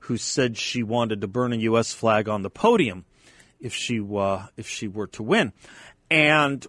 who 0.00 0.16
said 0.16 0.56
she 0.56 0.82
wanted 0.82 1.20
to 1.20 1.28
burn 1.28 1.52
a 1.52 1.56
U.S. 1.56 1.92
flag 1.92 2.28
on 2.28 2.42
the 2.42 2.50
podium 2.50 3.04
if 3.60 3.72
she 3.72 4.00
uh, 4.00 4.46
if 4.56 4.68
she 4.68 4.88
were 4.88 5.06
to 5.08 5.22
win. 5.22 5.52
And 6.10 6.66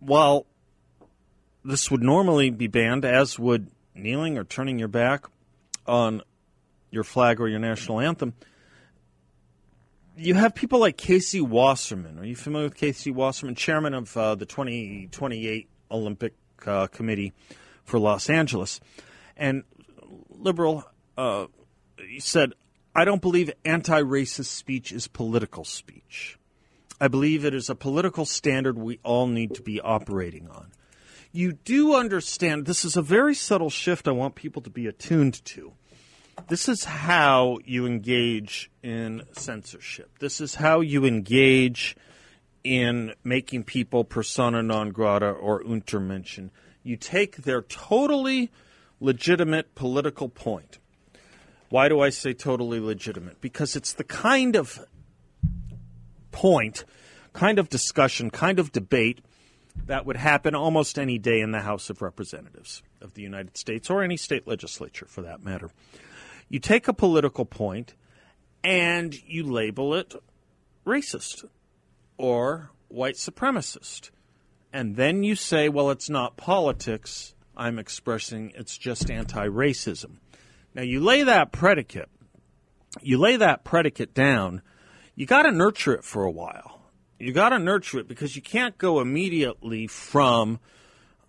while 0.00 0.44
this 1.64 1.90
would 1.90 2.02
normally 2.02 2.50
be 2.50 2.66
banned, 2.66 3.06
as 3.06 3.38
would 3.38 3.70
kneeling 3.94 4.36
or 4.36 4.44
turning 4.44 4.78
your 4.78 4.88
back 4.88 5.26
on 5.86 6.22
your 6.90 7.04
flag 7.04 7.40
or 7.40 7.48
your 7.48 7.58
national 7.58 8.00
anthem, 8.00 8.34
you 10.16 10.34
have 10.34 10.54
people 10.54 10.80
like 10.80 10.96
Casey 10.96 11.40
Wasserman. 11.40 12.18
Are 12.18 12.24
you 12.24 12.36
familiar 12.36 12.66
with 12.66 12.76
Casey 12.76 13.10
Wasserman, 13.10 13.54
chairman 13.54 13.94
of 13.94 14.16
uh, 14.16 14.34
the 14.34 14.44
2028 14.44 15.68
Olympic 15.90 16.34
uh, 16.66 16.86
Committee 16.88 17.32
for 17.84 17.98
Los 17.98 18.28
Angeles? 18.28 18.80
And 19.36 19.64
liberal 20.28 20.84
uh, 21.16 21.46
said, 22.18 22.52
I 22.94 23.04
don't 23.04 23.22
believe 23.22 23.50
anti 23.64 24.02
racist 24.02 24.46
speech 24.46 24.92
is 24.92 25.08
political 25.08 25.64
speech. 25.64 26.38
I 27.00 27.08
believe 27.08 27.44
it 27.44 27.54
is 27.54 27.70
a 27.70 27.74
political 27.74 28.26
standard 28.26 28.76
we 28.76 28.98
all 29.02 29.26
need 29.26 29.54
to 29.54 29.62
be 29.62 29.80
operating 29.80 30.48
on. 30.48 30.72
You 31.32 31.52
do 31.52 31.94
understand 31.94 32.66
this 32.66 32.84
is 32.84 32.96
a 32.96 33.02
very 33.02 33.34
subtle 33.34 33.70
shift 33.70 34.06
I 34.06 34.10
want 34.10 34.34
people 34.34 34.60
to 34.62 34.70
be 34.70 34.86
attuned 34.86 35.42
to 35.46 35.72
this 36.48 36.68
is 36.68 36.84
how 36.84 37.58
you 37.64 37.86
engage 37.86 38.70
in 38.82 39.22
censorship. 39.32 40.18
This 40.18 40.40
is 40.40 40.56
how 40.56 40.80
you 40.80 41.04
engage 41.04 41.96
in 42.62 43.14
making 43.24 43.64
people 43.64 44.04
persona 44.04 44.62
non 44.62 44.90
grata 44.90 45.30
or 45.30 45.62
Untermenschen. 45.62 46.50
You 46.82 46.96
take 46.96 47.38
their 47.38 47.62
totally 47.62 48.50
legitimate 49.00 49.74
political 49.74 50.28
point. 50.28 50.78
Why 51.68 51.88
do 51.88 52.00
I 52.00 52.10
say 52.10 52.32
totally 52.32 52.80
legitimate? 52.80 53.40
Because 53.40 53.76
it's 53.76 53.92
the 53.92 54.04
kind 54.04 54.56
of 54.56 54.80
point, 56.32 56.84
kind 57.32 57.58
of 57.58 57.68
discussion, 57.68 58.30
kind 58.30 58.58
of 58.58 58.72
debate 58.72 59.20
that 59.86 60.04
would 60.04 60.16
happen 60.16 60.54
almost 60.54 60.98
any 60.98 61.18
day 61.18 61.40
in 61.40 61.52
the 61.52 61.60
House 61.60 61.90
of 61.90 62.02
Representatives 62.02 62.82
of 63.00 63.14
the 63.14 63.22
United 63.22 63.56
States 63.56 63.88
or 63.88 64.02
any 64.02 64.16
state 64.16 64.46
legislature 64.46 65.06
for 65.06 65.22
that 65.22 65.42
matter. 65.42 65.70
You 66.50 66.58
take 66.58 66.88
a 66.88 66.92
political 66.92 67.46
point 67.46 67.94
and 68.62 69.14
you 69.26 69.44
label 69.44 69.94
it 69.94 70.14
racist 70.84 71.44
or 72.18 72.70
white 72.88 73.14
supremacist. 73.14 74.10
And 74.72 74.96
then 74.96 75.22
you 75.22 75.36
say, 75.36 75.68
well, 75.68 75.90
it's 75.90 76.10
not 76.10 76.36
politics. 76.36 77.34
I'm 77.56 77.78
expressing 77.78 78.52
it's 78.56 78.76
just 78.76 79.10
anti 79.10 79.46
racism. 79.46 80.16
Now, 80.74 80.82
you 80.82 81.00
lay 81.00 81.22
that 81.22 81.52
predicate, 81.52 82.08
you 83.00 83.18
lay 83.18 83.36
that 83.36 83.64
predicate 83.64 84.14
down, 84.14 84.62
you 85.14 85.26
got 85.26 85.42
to 85.42 85.52
nurture 85.52 85.94
it 85.94 86.04
for 86.04 86.24
a 86.24 86.30
while. 86.30 86.80
You 87.18 87.32
got 87.32 87.50
to 87.50 87.58
nurture 87.58 87.98
it 87.98 88.08
because 88.08 88.34
you 88.34 88.42
can't 88.42 88.78
go 88.78 89.00
immediately 89.00 89.86
from, 89.86 90.58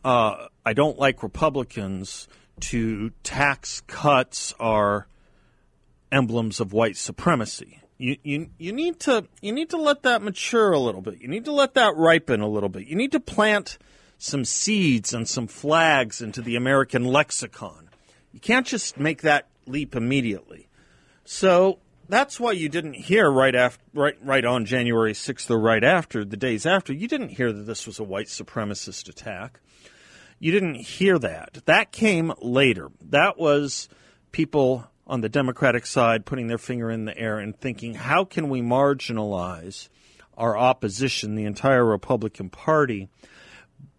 uh, 0.06 0.48
I 0.66 0.74
don't 0.74 0.98
like 0.98 1.24
Republicans 1.24 2.28
to 2.62 3.12
tax 3.24 3.82
cuts 3.88 4.54
are 4.60 5.08
emblems 6.12 6.60
of 6.60 6.74
white 6.74 6.98
supremacy. 6.98 7.80
You, 7.98 8.18
you, 8.24 8.50
you 8.58 8.74
need 8.74 9.00
to 9.02 9.28
you 9.42 9.52
need 9.52 9.70
to 9.70 9.78
let 9.78 10.04
that 10.04 10.24
mature 10.24 10.72
a 10.72 10.80
little 10.80 11.02
bit. 11.02 11.22
You 11.22 11.28
need 11.28 11.46
to 11.46 11.52
let 11.52 11.76
that 11.76 11.96
ripen 11.96 12.42
a 12.42 12.48
little 12.48 12.70
bit. 12.70 12.88
You 12.88 12.96
need 12.96 13.12
to 13.12 13.20
plant 13.20 13.78
some 14.18 14.44
seeds 14.44 15.14
and 15.14 15.28
some 15.28 15.48
flags 15.48 16.22
into 16.22 16.42
the 16.42 16.56
American 16.56 17.06
lexicon. 17.06 17.90
You 18.32 18.40
can't 18.40 18.66
just 18.66 19.00
make 19.00 19.22
that 19.22 19.48
leap 19.66 19.96
immediately. 19.96 20.68
So 21.26 21.80
that's 22.10 22.40
why 22.40 22.52
you 22.52 22.70
didn't 22.70 22.94
hear 22.94 23.30
right 23.32 23.56
after 23.56 23.82
right 23.94 24.18
right 24.22 24.46
on 24.46 24.66
January 24.66 25.14
6th 25.14 25.50
or 25.50 25.60
right 25.60 25.84
after 25.84 26.26
the 26.26 26.38
days 26.38 26.66
after 26.66 26.94
you 26.94 27.08
didn't 27.08 27.30
hear 27.30 27.54
that 27.54 27.64
this 27.64 27.88
was 27.88 28.00
a 28.00 28.04
white 28.04 28.28
supremacist 28.28 29.08
attack. 29.10 29.60
You 30.40 30.52
didn't 30.52 30.76
hear 30.76 31.20
that. 31.20 31.60
That 31.66 31.92
came 31.92 32.34
later. 32.42 32.90
That 33.10 33.38
was 33.38 33.88
people 34.32 34.91
on 35.12 35.20
the 35.20 35.30
Democratic 35.30 35.86
side 35.86 36.26
putting 36.26 36.48
their 36.48 36.58
finger 36.58 36.90
in 36.90 37.04
the 37.04 37.18
air 37.18 37.38
and 37.38 37.56
thinking, 37.60 37.94
how 37.96 38.24
can 38.24 38.48
we 38.48 38.62
marginalize 38.62 39.90
our 40.38 40.58
opposition, 40.58 41.36
the 41.36 41.44
entire 41.44 41.84
Republican 41.84 42.50
Party, 42.50 43.10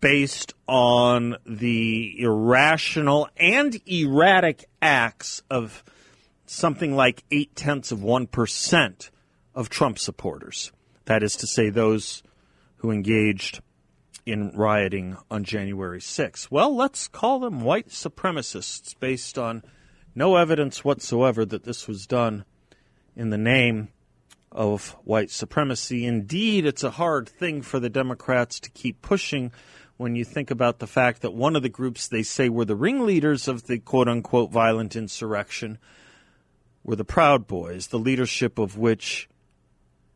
based 0.00 0.54
on 0.66 1.36
the 1.44 2.18
irrational 2.18 3.28
and 3.36 3.78
erratic 3.84 4.64
acts 4.80 5.42
of 5.50 5.84
something 6.46 6.96
like 6.96 7.24
eight 7.30 7.54
tenths 7.54 7.92
of 7.92 7.98
1% 7.98 9.10
of 9.54 9.68
Trump 9.68 9.98
supporters? 9.98 10.72
That 11.04 11.22
is 11.22 11.36
to 11.36 11.46
say, 11.46 11.68
those 11.68 12.22
who 12.76 12.90
engaged 12.90 13.60
in 14.24 14.50
rioting 14.56 15.18
on 15.30 15.44
January 15.44 16.00
6th. 16.00 16.50
Well, 16.50 16.74
let's 16.74 17.06
call 17.06 17.40
them 17.40 17.60
white 17.60 17.88
supremacists 17.88 18.98
based 18.98 19.36
on 19.36 19.62
no 20.14 20.36
evidence 20.36 20.84
whatsoever 20.84 21.44
that 21.44 21.64
this 21.64 21.88
was 21.88 22.06
done 22.06 22.44
in 23.16 23.30
the 23.30 23.38
name 23.38 23.88
of 24.50 24.96
white 25.04 25.30
supremacy. 25.30 26.04
Indeed, 26.04 26.66
it's 26.66 26.84
a 26.84 26.90
hard 26.90 27.28
thing 27.28 27.62
for 27.62 27.80
the 27.80 27.90
Democrats 27.90 28.60
to 28.60 28.70
keep 28.70 29.00
pushing 29.02 29.50
when 29.96 30.16
you 30.16 30.24
think 30.24 30.50
about 30.50 30.78
the 30.78 30.86
fact 30.86 31.22
that 31.22 31.34
one 31.34 31.56
of 31.56 31.62
the 31.62 31.68
groups 31.68 32.08
they 32.08 32.22
say 32.22 32.48
were 32.48 32.64
the 32.64 32.76
ringleaders 32.76 33.48
of 33.48 33.66
the 33.66 33.78
quote 33.78 34.08
unquote 34.08 34.50
violent 34.50 34.96
insurrection 34.96 35.78
were 36.84 36.96
the 36.96 37.04
Proud 37.04 37.46
Boys, 37.46 37.88
the 37.88 37.98
leadership 37.98 38.58
of 38.58 38.76
which 38.76 39.28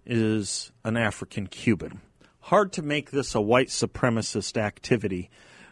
is 0.04 0.72
an 0.84 0.96
African 0.96 1.46
Cuban. 1.46 2.00
Hard 2.40 2.72
to 2.72 2.82
make 2.82 3.10
this 3.10 3.34
a 3.34 3.40
white 3.40 3.68
supremacist 3.68 4.56
activity 4.56 5.30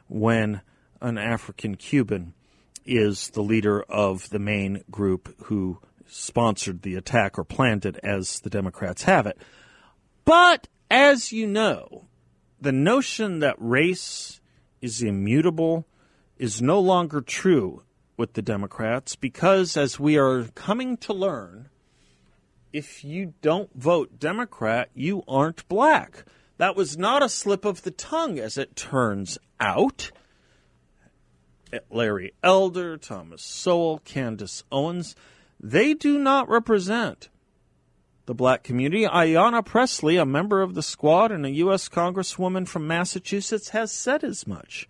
when 0.08 0.60
an 1.00 1.18
African 1.18 1.76
Cuban 1.76 2.34
is 2.84 3.30
the 3.30 3.42
leader 3.42 3.82
of 3.82 4.30
the 4.30 4.38
main 4.38 4.84
group 4.90 5.34
who 5.44 5.78
sponsored 6.06 6.82
the 6.82 6.94
attack 6.94 7.38
or 7.38 7.44
planned 7.44 7.84
it, 7.84 7.98
as 8.02 8.40
the 8.40 8.50
Democrats 8.50 9.04
have 9.04 9.26
it. 9.26 9.38
But 10.24 10.68
as 10.90 11.32
you 11.32 11.46
know, 11.46 12.06
the 12.60 12.72
notion 12.72 13.40
that 13.40 13.56
race 13.58 14.40
is 14.80 15.02
immutable 15.02 15.86
is 16.38 16.62
no 16.62 16.78
longer 16.80 17.20
true 17.20 17.82
with 18.16 18.34
the 18.34 18.42
Democrats 18.42 19.16
because, 19.16 19.76
as 19.76 19.98
we 19.98 20.16
are 20.16 20.44
coming 20.54 20.96
to 20.98 21.12
learn, 21.12 21.68
if 22.72 23.04
you 23.04 23.34
don't 23.40 23.70
vote 23.74 24.18
Democrat, 24.18 24.90
you 24.94 25.22
aren't 25.28 25.66
black. 25.68 26.24
That 26.58 26.76
was 26.76 26.96
not 26.96 27.22
a 27.22 27.28
slip 27.28 27.64
of 27.64 27.82
the 27.82 27.90
tongue, 27.90 28.38
as 28.38 28.58
it 28.58 28.76
turns 28.76 29.38
out. 29.58 30.10
Larry 31.90 32.32
Elder, 32.42 32.96
Thomas 32.96 33.42
Sowell, 33.42 33.98
Candace 34.04 34.64
Owens, 34.70 35.14
they 35.60 35.94
do 35.94 36.18
not 36.18 36.48
represent 36.48 37.28
the 38.26 38.34
black 38.34 38.62
community. 38.62 39.04
Ayanna 39.04 39.64
Pressley, 39.64 40.16
a 40.16 40.24
member 40.24 40.62
of 40.62 40.74
the 40.74 40.82
squad 40.82 41.30
and 41.30 41.44
a 41.44 41.50
U.S. 41.50 41.88
Congresswoman 41.88 42.66
from 42.66 42.86
Massachusetts, 42.86 43.70
has 43.70 43.92
said 43.92 44.24
as 44.24 44.46
much. 44.46 44.88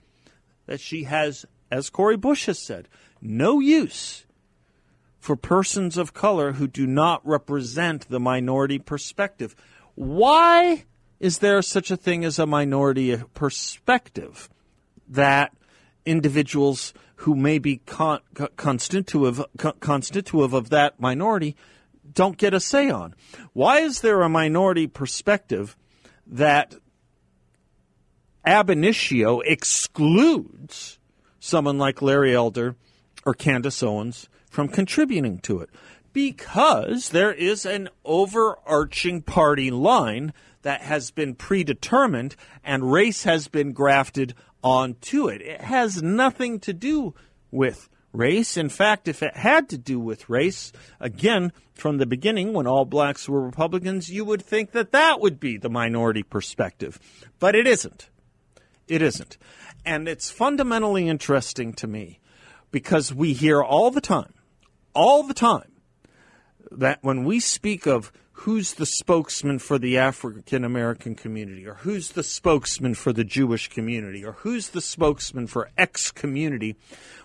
That 0.66 0.80
she 0.80 1.04
has, 1.04 1.44
as 1.70 1.90
Cori 1.90 2.16
Bush 2.16 2.46
has 2.46 2.58
said, 2.58 2.88
no 3.20 3.60
use 3.60 4.24
for 5.18 5.36
persons 5.36 5.96
of 5.96 6.14
color 6.14 6.52
who 6.52 6.66
do 6.66 6.86
not 6.86 7.26
represent 7.26 8.08
the 8.08 8.20
minority 8.20 8.78
perspective. 8.78 9.56
Why 9.94 10.84
is 11.18 11.38
there 11.38 11.62
such 11.62 11.90
a 11.90 11.96
thing 11.96 12.24
as 12.24 12.38
a 12.38 12.46
minority 12.46 13.16
perspective 13.32 14.50
that 15.08 15.54
individuals 16.06 16.94
who 17.16 17.34
may 17.34 17.58
be 17.58 17.78
con- 17.78 18.20
constitutive, 18.56 19.44
constitutive 19.80 20.52
of 20.52 20.70
that 20.70 21.00
minority 21.00 21.56
don't 22.12 22.36
get 22.36 22.54
a 22.54 22.60
say 22.60 22.90
on. 22.90 23.14
Why 23.52 23.78
is 23.78 24.00
there 24.00 24.22
a 24.22 24.28
minority 24.28 24.86
perspective 24.86 25.76
that 26.26 26.74
ab 28.44 28.70
initio 28.70 29.40
excludes 29.40 30.98
someone 31.40 31.78
like 31.78 32.02
Larry 32.02 32.34
Elder 32.34 32.76
or 33.24 33.34
Candace 33.34 33.82
Owens 33.82 34.28
from 34.48 34.68
contributing 34.68 35.38
to 35.38 35.60
it 35.60 35.70
because 36.12 37.10
there 37.10 37.32
is 37.32 37.66
an 37.66 37.88
overarching 38.04 39.20
party 39.22 39.70
line 39.70 40.32
that 40.62 40.80
has 40.80 41.10
been 41.10 41.34
predetermined 41.34 42.36
and 42.62 42.92
race 42.92 43.24
has 43.24 43.48
been 43.48 43.72
grafted 43.72 44.34
onto 44.64 45.28
it. 45.28 45.42
It 45.42 45.60
has 45.60 46.02
nothing 46.02 46.58
to 46.60 46.72
do 46.72 47.14
with 47.50 47.88
race. 48.12 48.56
In 48.56 48.70
fact, 48.70 49.06
if 49.06 49.22
it 49.22 49.36
had 49.36 49.68
to 49.68 49.78
do 49.78 50.00
with 50.00 50.30
race, 50.30 50.72
again, 50.98 51.52
from 51.74 51.98
the 51.98 52.06
beginning, 52.06 52.54
when 52.54 52.66
all 52.66 52.86
blacks 52.86 53.28
were 53.28 53.44
Republicans, 53.44 54.08
you 54.08 54.24
would 54.24 54.42
think 54.42 54.72
that 54.72 54.92
that 54.92 55.20
would 55.20 55.38
be 55.38 55.58
the 55.58 55.68
minority 55.68 56.22
perspective. 56.22 56.98
But 57.38 57.54
it 57.54 57.66
isn't. 57.66 58.08
It 58.88 59.02
isn't. 59.02 59.36
And 59.84 60.08
it's 60.08 60.30
fundamentally 60.30 61.08
interesting 61.08 61.74
to 61.74 61.86
me 61.86 62.20
because 62.70 63.12
we 63.12 63.34
hear 63.34 63.62
all 63.62 63.90
the 63.90 64.00
time, 64.00 64.32
all 64.94 65.24
the 65.24 65.34
time, 65.34 65.72
that 66.70 67.00
when 67.02 67.24
we 67.24 67.38
speak 67.38 67.86
of 67.86 68.10
who's 68.44 68.74
the 68.74 68.84
spokesman 68.84 69.58
for 69.58 69.78
the 69.78 69.96
African 69.96 70.64
American 70.64 71.14
community, 71.14 71.66
or 71.66 71.76
who's 71.76 72.12
the 72.12 72.22
spokesman 72.22 72.94
for 72.94 73.10
the 73.10 73.24
Jewish 73.24 73.68
community, 73.68 74.22
or 74.22 74.32
who's 74.32 74.68
the 74.68 74.82
spokesman 74.82 75.46
for 75.46 75.70
X 75.78 76.10
community, 76.10 76.76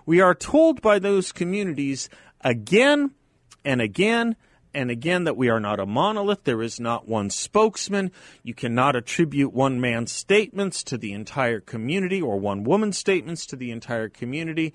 we 0.05 0.21
are 0.21 0.34
told 0.34 0.82
by 0.82 0.97
those 0.97 1.34
communities 1.34 2.08
again 2.39 3.12
and 3.65 3.82
again 3.82 4.38
and 4.73 4.89
again 4.89 5.25
that 5.25 5.36
we 5.36 5.49
are 5.49 5.60
not 5.60 5.82
a 5.82 5.86
monolith. 5.86 6.45
There 6.45 6.62
is 6.62 6.79
not 6.79 7.10
one 7.10 7.29
spokesman. 7.29 8.13
You 8.41 8.53
cannot 8.53 8.95
attribute 8.95 9.51
one 9.51 9.82
man's 9.82 10.13
statements 10.13 10.84
to 10.84 10.97
the 10.97 11.12
entire 11.12 11.60
community 11.60 12.21
or 12.21 12.39
one 12.39 12.63
woman's 12.63 12.97
statements 12.97 13.45
to 13.47 13.58
the 13.58 13.71
entire 13.71 14.08
community. 14.08 14.73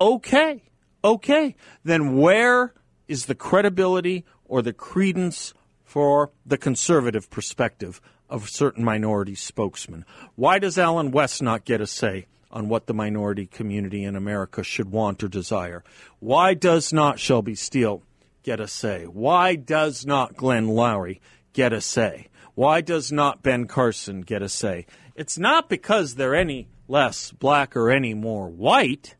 Okay, 0.00 0.62
okay. 1.02 1.56
Then 1.82 2.16
where 2.18 2.72
is 3.08 3.26
the 3.26 3.34
credibility 3.34 4.24
or 4.50 4.60
the 4.60 4.72
credence 4.74 5.54
for 5.84 6.30
the 6.44 6.58
conservative 6.58 7.30
perspective 7.30 8.00
of 8.28 8.50
certain 8.50 8.84
minority 8.84 9.34
spokesmen? 9.34 10.04
Why 10.34 10.58
does 10.58 10.76
Allen 10.76 11.12
West 11.12 11.40
not 11.40 11.64
get 11.64 11.80
a 11.80 11.86
say? 11.86 12.26
on 12.52 12.68
what 12.68 12.86
the 12.86 12.94
minority 12.94 13.46
community 13.46 14.02
in 14.02 14.16
America 14.16 14.64
should 14.64 14.90
want 14.90 15.22
or 15.22 15.28
desire. 15.28 15.84
Why 16.18 16.54
does 16.54 16.92
not 16.92 17.20
Shelby 17.20 17.54
Steele 17.54 18.02
get 18.42 18.60
a 18.60 18.66
say? 18.66 19.04
Why 19.04 19.54
does 19.54 20.04
not 20.04 20.36
Glenn 20.36 20.66
Loury 20.66 21.20
get 21.52 21.72
a 21.72 21.80
say? 21.80 22.26
Why 22.54 22.80
does 22.80 23.12
not 23.12 23.42
Ben 23.42 23.66
Carson 23.66 24.22
get 24.22 24.42
a 24.42 24.48
say? 24.48 24.86
It's 25.14 25.38
not 25.38 25.68
because 25.68 26.14
they're 26.14 26.34
any 26.34 26.68
less 26.88 27.30
black 27.30 27.76
or 27.76 27.90
any 27.90 28.14
more 28.14 28.48
white. 28.48 29.14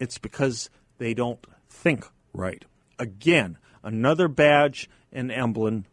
It's 0.00 0.18
because 0.18 0.70
they 0.98 1.14
don't 1.14 1.44
think 1.68 2.06
right. 2.32 2.64
Again, 2.98 3.56
another 3.82 4.28
badge 4.28 4.88
and 5.12 5.30
emblem 5.32 5.84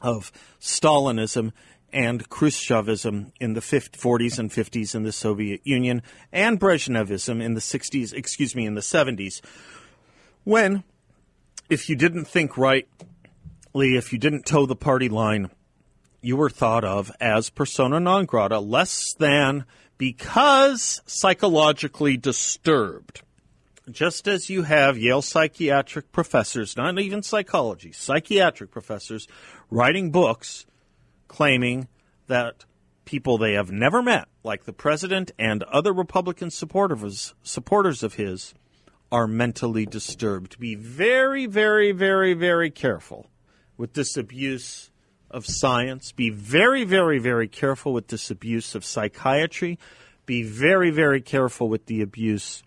of 0.00 0.32
Stalinism 0.60 1.52
and 1.92 2.28
Khrushchevism 2.28 3.32
in 3.40 3.54
the 3.54 3.60
50, 3.60 3.98
40s 3.98 4.38
and 4.38 4.50
50s 4.50 4.94
in 4.94 5.02
the 5.02 5.12
Soviet 5.12 5.60
Union 5.64 6.02
and 6.32 6.60
Brezhnevism 6.60 7.42
in 7.42 7.54
the 7.54 7.60
60s, 7.60 8.12
excuse 8.12 8.54
me, 8.54 8.66
in 8.66 8.74
the 8.74 8.80
70s, 8.80 9.40
when 10.44 10.84
if 11.68 11.88
you 11.88 11.96
didn't 11.96 12.26
think 12.26 12.56
rightly, 12.56 13.96
if 13.96 14.12
you 14.12 14.18
didn't 14.18 14.46
toe 14.46 14.66
the 14.66 14.76
party 14.76 15.08
line, 15.08 15.50
you 16.20 16.36
were 16.36 16.50
thought 16.50 16.84
of 16.84 17.10
as 17.20 17.50
persona 17.50 18.00
non 18.00 18.24
grata, 18.24 18.58
less 18.58 19.14
than 19.14 19.64
because 19.98 21.00
psychologically 21.06 22.16
disturbed. 22.16 23.22
Just 23.90 24.26
as 24.26 24.50
you 24.50 24.62
have 24.62 24.98
Yale 24.98 25.22
psychiatric 25.22 26.10
professors, 26.10 26.76
not 26.76 26.98
even 26.98 27.22
psychology, 27.22 27.92
psychiatric 27.92 28.72
professors, 28.72 29.28
writing 29.70 30.10
books 30.10 30.66
claiming 31.28 31.86
that 32.26 32.64
people 33.04 33.38
they 33.38 33.52
have 33.52 33.70
never 33.70 34.02
met, 34.02 34.26
like 34.42 34.64
the 34.64 34.72
president 34.72 35.30
and 35.38 35.62
other 35.64 35.92
Republican 35.92 36.50
supporters, 36.50 37.34
supporters 37.44 38.02
of 38.02 38.14
his, 38.14 38.54
are 39.12 39.28
mentally 39.28 39.86
disturbed. 39.86 40.58
Be 40.58 40.74
very, 40.74 41.46
very, 41.46 41.92
very, 41.92 42.34
very 42.34 42.70
careful 42.70 43.30
with 43.76 43.94
this 43.94 44.16
abuse 44.16 44.90
of 45.30 45.46
science. 45.46 46.10
Be 46.10 46.30
very, 46.30 46.82
very, 46.82 47.20
very 47.20 47.46
careful 47.46 47.92
with 47.92 48.08
this 48.08 48.32
abuse 48.32 48.74
of 48.74 48.84
psychiatry. 48.84 49.78
Be 50.24 50.42
very, 50.42 50.90
very 50.90 51.20
careful 51.20 51.68
with 51.68 51.86
the 51.86 52.02
abuse 52.02 52.64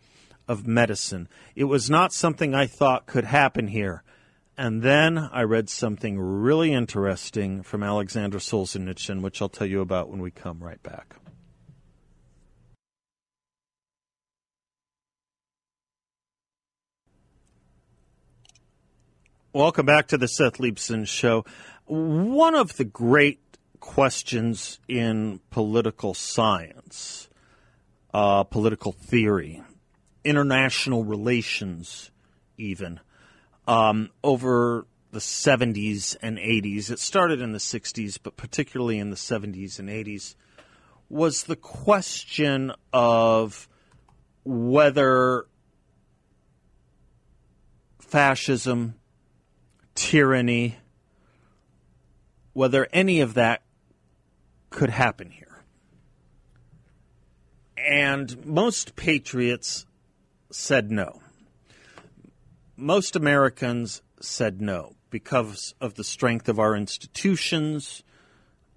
of 0.50 0.68
medicine. 0.68 1.30
It 1.56 1.66
was 1.66 1.90
not 1.90 2.12
something 2.12 2.56
I 2.56 2.66
thought 2.66 3.06
could 3.06 3.24
happen 3.24 3.68
here. 3.68 4.04
And 4.58 4.82
then 4.82 5.18
I 5.18 5.44
read 5.44 5.70
something 5.70 6.20
really 6.20 6.74
interesting 6.74 7.62
from 7.64 7.84
Alexander 7.84 8.40
Solzhenitsyn, 8.40 9.22
which 9.22 9.42
I'll 9.42 9.48
tell 9.48 9.68
you 9.68 9.80
about 9.80 10.10
when 10.10 10.22
we 10.22 10.32
come 10.32 10.62
right 10.62 10.82
back. 10.84 11.16
Welcome 19.54 19.86
back 19.86 20.08
to 20.08 20.18
the 20.18 20.28
Seth 20.28 20.58
Leibsohn 20.58 21.08
Show. 21.08 21.46
One 21.86 22.56
of 22.56 22.78
the 22.78 22.86
great 22.86 23.40
questions 23.80 24.80
in 24.88 25.42
political 25.52 26.14
science, 26.14 27.30
uh, 28.14 28.44
political 28.44 28.92
theory, 28.92 29.64
international 30.24 31.04
relations, 31.04 32.12
even, 32.58 33.00
um, 33.68 34.10
over 34.24 34.86
the 35.12 35.20
70s 35.20 36.16
and 36.22 36.38
80s, 36.38 36.92
it 36.92 37.00
started 37.00 37.42
in 37.42 37.52
the 37.52 37.60
60s, 37.60 38.20
but 38.22 38.38
particularly 38.38 39.00
in 39.00 39.10
the 39.10 39.16
70s 39.16 39.80
and 39.80 39.90
80s, 39.90 40.36
was 41.10 41.44
the 41.44 41.56
question 41.56 42.72
of 42.94 43.68
whether 44.44 45.48
fascism, 48.00 48.96
tyranny, 49.96 50.78
whether 52.54 52.88
any 52.92 53.22
of 53.22 53.36
that 53.36 53.62
could 54.70 54.90
happen 54.90 55.30
here. 55.32 55.64
And 57.78 58.46
most 58.46 58.96
patriots 58.96 59.86
said 60.52 60.92
no. 60.92 61.22
Most 62.76 63.16
Americans 63.16 64.02
said 64.22 64.62
no 64.62 64.96
because 65.10 65.74
of 65.82 65.96
the 65.96 66.04
strength 66.04 66.48
of 66.50 66.60
our 66.60 66.76
institutions 66.76 68.04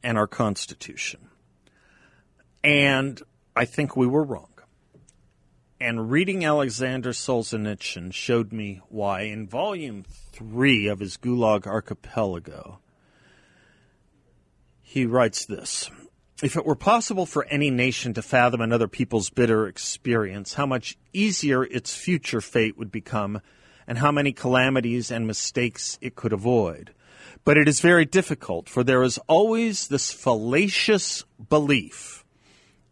and 0.02 0.18
our 0.18 0.26
Constitution. 0.26 1.28
And 2.64 3.20
I 3.54 3.64
think 3.64 3.96
we 3.96 4.06
were 4.06 4.24
wrong. 4.24 4.48
And 5.80 6.10
reading 6.10 6.44
Alexander 6.44 7.10
Solzhenitsyn 7.10 8.12
showed 8.12 8.52
me 8.52 8.80
why 8.88 9.22
in 9.22 9.48
volume 9.48 10.04
three 10.32 10.86
of 10.86 11.00
his 11.00 11.16
Gulag 11.16 11.66
Archipelago, 11.66 12.78
he 14.80 15.06
writes 15.06 15.44
this 15.44 15.90
If 16.42 16.56
it 16.56 16.66
were 16.66 16.74
possible 16.74 17.24
for 17.24 17.44
any 17.46 17.70
nation 17.70 18.14
to 18.14 18.22
fathom 18.22 18.60
another 18.60 18.88
people's 18.88 19.30
bitter 19.30 19.68
experience, 19.68 20.54
how 20.54 20.66
much 20.66 20.98
easier 21.12 21.62
its 21.62 21.94
future 21.94 22.40
fate 22.40 22.76
would 22.76 22.90
become, 22.90 23.40
and 23.86 23.98
how 23.98 24.10
many 24.10 24.32
calamities 24.32 25.12
and 25.12 25.24
mistakes 25.24 25.98
it 26.00 26.16
could 26.16 26.32
avoid. 26.32 26.92
But 27.44 27.58
it 27.58 27.68
is 27.68 27.80
very 27.80 28.04
difficult, 28.04 28.68
for 28.68 28.82
there 28.82 29.04
is 29.04 29.18
always 29.28 29.86
this 29.86 30.10
fallacious 30.10 31.24
belief 31.48 32.24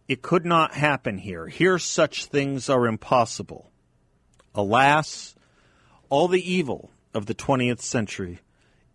it 0.07 0.23
could 0.23 0.45
not 0.45 0.75
happen 0.75 1.19
here. 1.19 1.47
Here, 1.47 1.79
such 1.79 2.27
things 2.27 2.69
are 2.69 2.87
impossible. 2.87 3.71
Alas, 4.57 5.37
all 6.09 6.27
the 6.27 6.53
evil 6.53 6.91
of 7.15 7.27
the 7.27 7.35
20th 7.35 7.81
century 7.81 8.41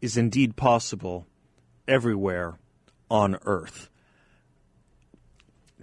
is 0.02 0.18
indeed 0.18 0.58
possible 0.58 1.26
everywhere 1.88 2.58
on 3.10 3.38
earth. 3.46 3.90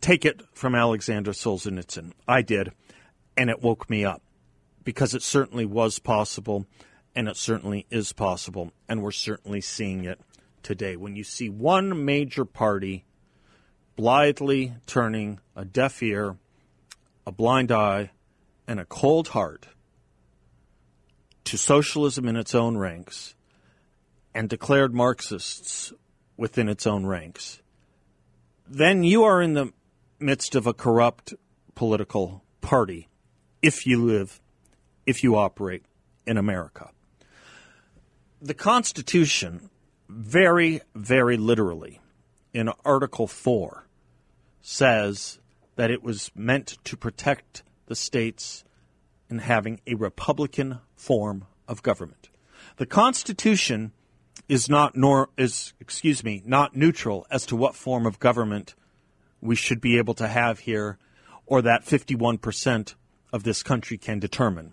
Take 0.03 0.25
it 0.25 0.43
from 0.53 0.75
Alexander 0.75 1.31
Solzhenitsyn. 1.31 2.11
I 2.27 2.43
did, 2.43 2.73
and 3.37 3.49
it 3.49 3.63
woke 3.63 3.89
me 3.89 4.05
up 4.05 4.21
because 4.83 5.15
it 5.15 5.23
certainly 5.23 5.65
was 5.65 6.01
possible, 6.01 6.67
and 7.15 7.29
it 7.29 7.37
certainly 7.37 7.87
is 7.89 8.13
possible, 8.13 8.73
and 8.89 9.01
we're 9.01 9.13
certainly 9.13 9.61
seeing 9.61 10.05
it 10.05 10.21
today. 10.65 10.97
When 10.97 11.15
you 11.15 11.23
see 11.23 11.49
one 11.49 12.05
major 12.05 12.45
party 12.45 13.05
blithely 13.95 14.75
turning 14.87 15.39
a 15.55 15.65
deaf 15.65 16.03
ear, 16.03 16.37
a 17.25 17.31
blind 17.31 17.71
eye, 17.71 18.11
and 18.67 18.81
a 18.81 18.85
cold 18.85 19.29
heart 19.29 19.69
to 21.45 21.57
socialism 21.57 22.27
in 22.27 22.35
its 22.35 22.57
own 22.57 22.77
ranks 22.77 23.37
and 24.35 24.49
declared 24.49 24.93
Marxists 24.93 25.93
within 26.37 26.69
its 26.69 26.89
own 26.89 27.07
ranks, 27.07 27.63
then 28.67 29.05
you 29.05 29.23
are 29.23 29.41
in 29.41 29.55
the 29.55 29.73
midst 30.23 30.55
of 30.55 30.67
a 30.67 30.75
corrupt 30.75 31.35
political 31.75 32.43
party 32.61 33.09
if 33.61 33.87
you 33.87 34.03
live, 34.03 34.41
if 35.07 35.23
you 35.23 35.37
operate 35.37 35.85
in 36.27 36.37
America. 36.37 36.91
The 38.41 38.55
Constitution, 38.55 39.71
very, 40.09 40.81
very 40.95 41.37
literally, 41.37 42.01
in 42.53 42.71
Article 42.85 43.27
4, 43.27 43.87
says 44.61 45.39
that 45.77 45.91
it 45.91 46.03
was 46.03 46.31
meant 46.35 46.79
to 46.85 46.97
protect 46.97 47.63
the 47.87 47.95
states 47.95 48.65
in 49.31 49.39
having 49.39 49.81
a 49.87 49.95
Republican 49.95 50.79
form 50.95 51.47
of 51.67 51.83
government. 51.83 52.29
The 52.77 52.87
Constitution 52.87 53.93
is 54.49 54.69
not 54.69 54.97
nor 54.97 55.31
is 55.37 55.73
excuse 55.81 56.23
me 56.23 56.43
not 56.45 56.77
neutral 56.77 57.27
as 57.31 57.47
to 57.47 57.57
what 57.57 57.75
form 57.75 58.07
of 58.07 58.19
government 58.19 58.75
we 59.43 59.57
should 59.57 59.81
be 59.81 59.99
able 59.99 60.15
to 60.15 60.29
have 60.29 60.61
here 60.61 60.97
or 61.45 61.61
that 61.61 61.85
51% 61.85 62.95
of 63.33 63.43
this 63.43 63.63
country 63.63 63.99
can 63.99 64.19
determine. 64.21 64.73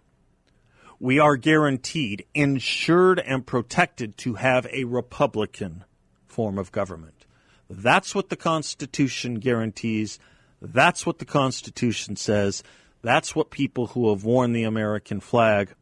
We 1.00 1.18
are 1.20 1.36
guaranteed, 1.36 2.26
insured, 2.34 3.20
and 3.20 3.46
protected 3.46 4.18
to 4.20 4.36
have 4.36 4.68
a 4.72 4.84
Republican 4.84 5.84
form 6.28 6.58
of 6.58 6.72
government. 6.72 7.26
That's 7.70 8.14
what 8.14 8.30
the 8.30 8.36
Constitution 8.36 9.36
guarantees. 9.36 10.20
That's 10.62 11.06
what 11.06 11.20
the 11.20 11.26
Constitution 11.26 12.16
says. 12.16 12.64
That's 13.02 13.36
what 13.36 13.50
people 13.50 13.88
who 13.88 14.10
have 14.10 14.24
worn 14.24 14.52
the 14.52 14.64
American 14.64 15.20
flag 15.20 15.74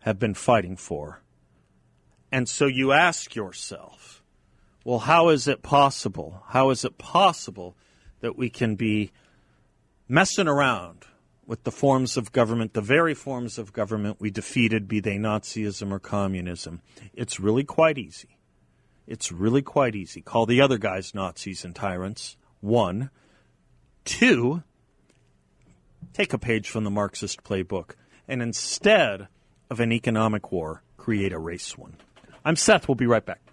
have 0.00 0.18
been 0.18 0.34
fighting 0.34 0.76
for. 0.76 1.22
And 2.30 2.48
so 2.48 2.66
you 2.66 2.92
ask 2.92 3.34
yourself, 3.34 4.22
well, 4.84 5.00
how 5.00 5.30
is 5.30 5.48
it 5.48 5.62
possible? 5.62 6.42
How 6.48 6.70
is 6.70 6.84
it 6.84 6.98
possible 6.98 7.74
that 8.20 8.36
we 8.36 8.50
can 8.50 8.74
be 8.74 9.12
messing 10.08 10.48
around 10.48 11.04
with 11.46 11.62
the 11.64 11.70
forms 11.70 12.16
of 12.16 12.32
government, 12.32 12.72
the 12.72 12.80
very 12.80 13.14
forms 13.14 13.58
of 13.58 13.72
government 13.72 14.16
we 14.20 14.30
defeated, 14.30 14.88
be 14.88 15.00
they 15.00 15.16
Nazism 15.16 15.92
or 15.92 15.98
communism? 15.98 16.80
It's 17.14 17.38
really 17.38 17.64
quite 17.64 17.98
easy. 17.98 18.38
It's 19.06 19.30
really 19.30 19.62
quite 19.62 19.94
easy. 19.94 20.20
Call 20.20 20.46
the 20.46 20.60
other 20.60 20.78
guys 20.78 21.14
Nazis 21.14 21.64
and 21.64 21.74
tyrants. 21.74 22.36
One. 22.60 23.10
Two, 24.04 24.62
take 26.12 26.32
a 26.32 26.38
page 26.38 26.68
from 26.68 26.84
the 26.84 26.90
Marxist 26.90 27.42
playbook 27.42 27.94
and 28.28 28.42
instead 28.42 29.28
of 29.70 29.80
an 29.80 29.92
economic 29.92 30.52
war, 30.52 30.82
create 30.96 31.32
a 31.32 31.38
race 31.38 31.76
one. 31.76 31.96
I'm 32.44 32.56
Seth. 32.56 32.88
We'll 32.88 32.94
be 32.94 33.06
right 33.06 33.24
back. 33.24 33.45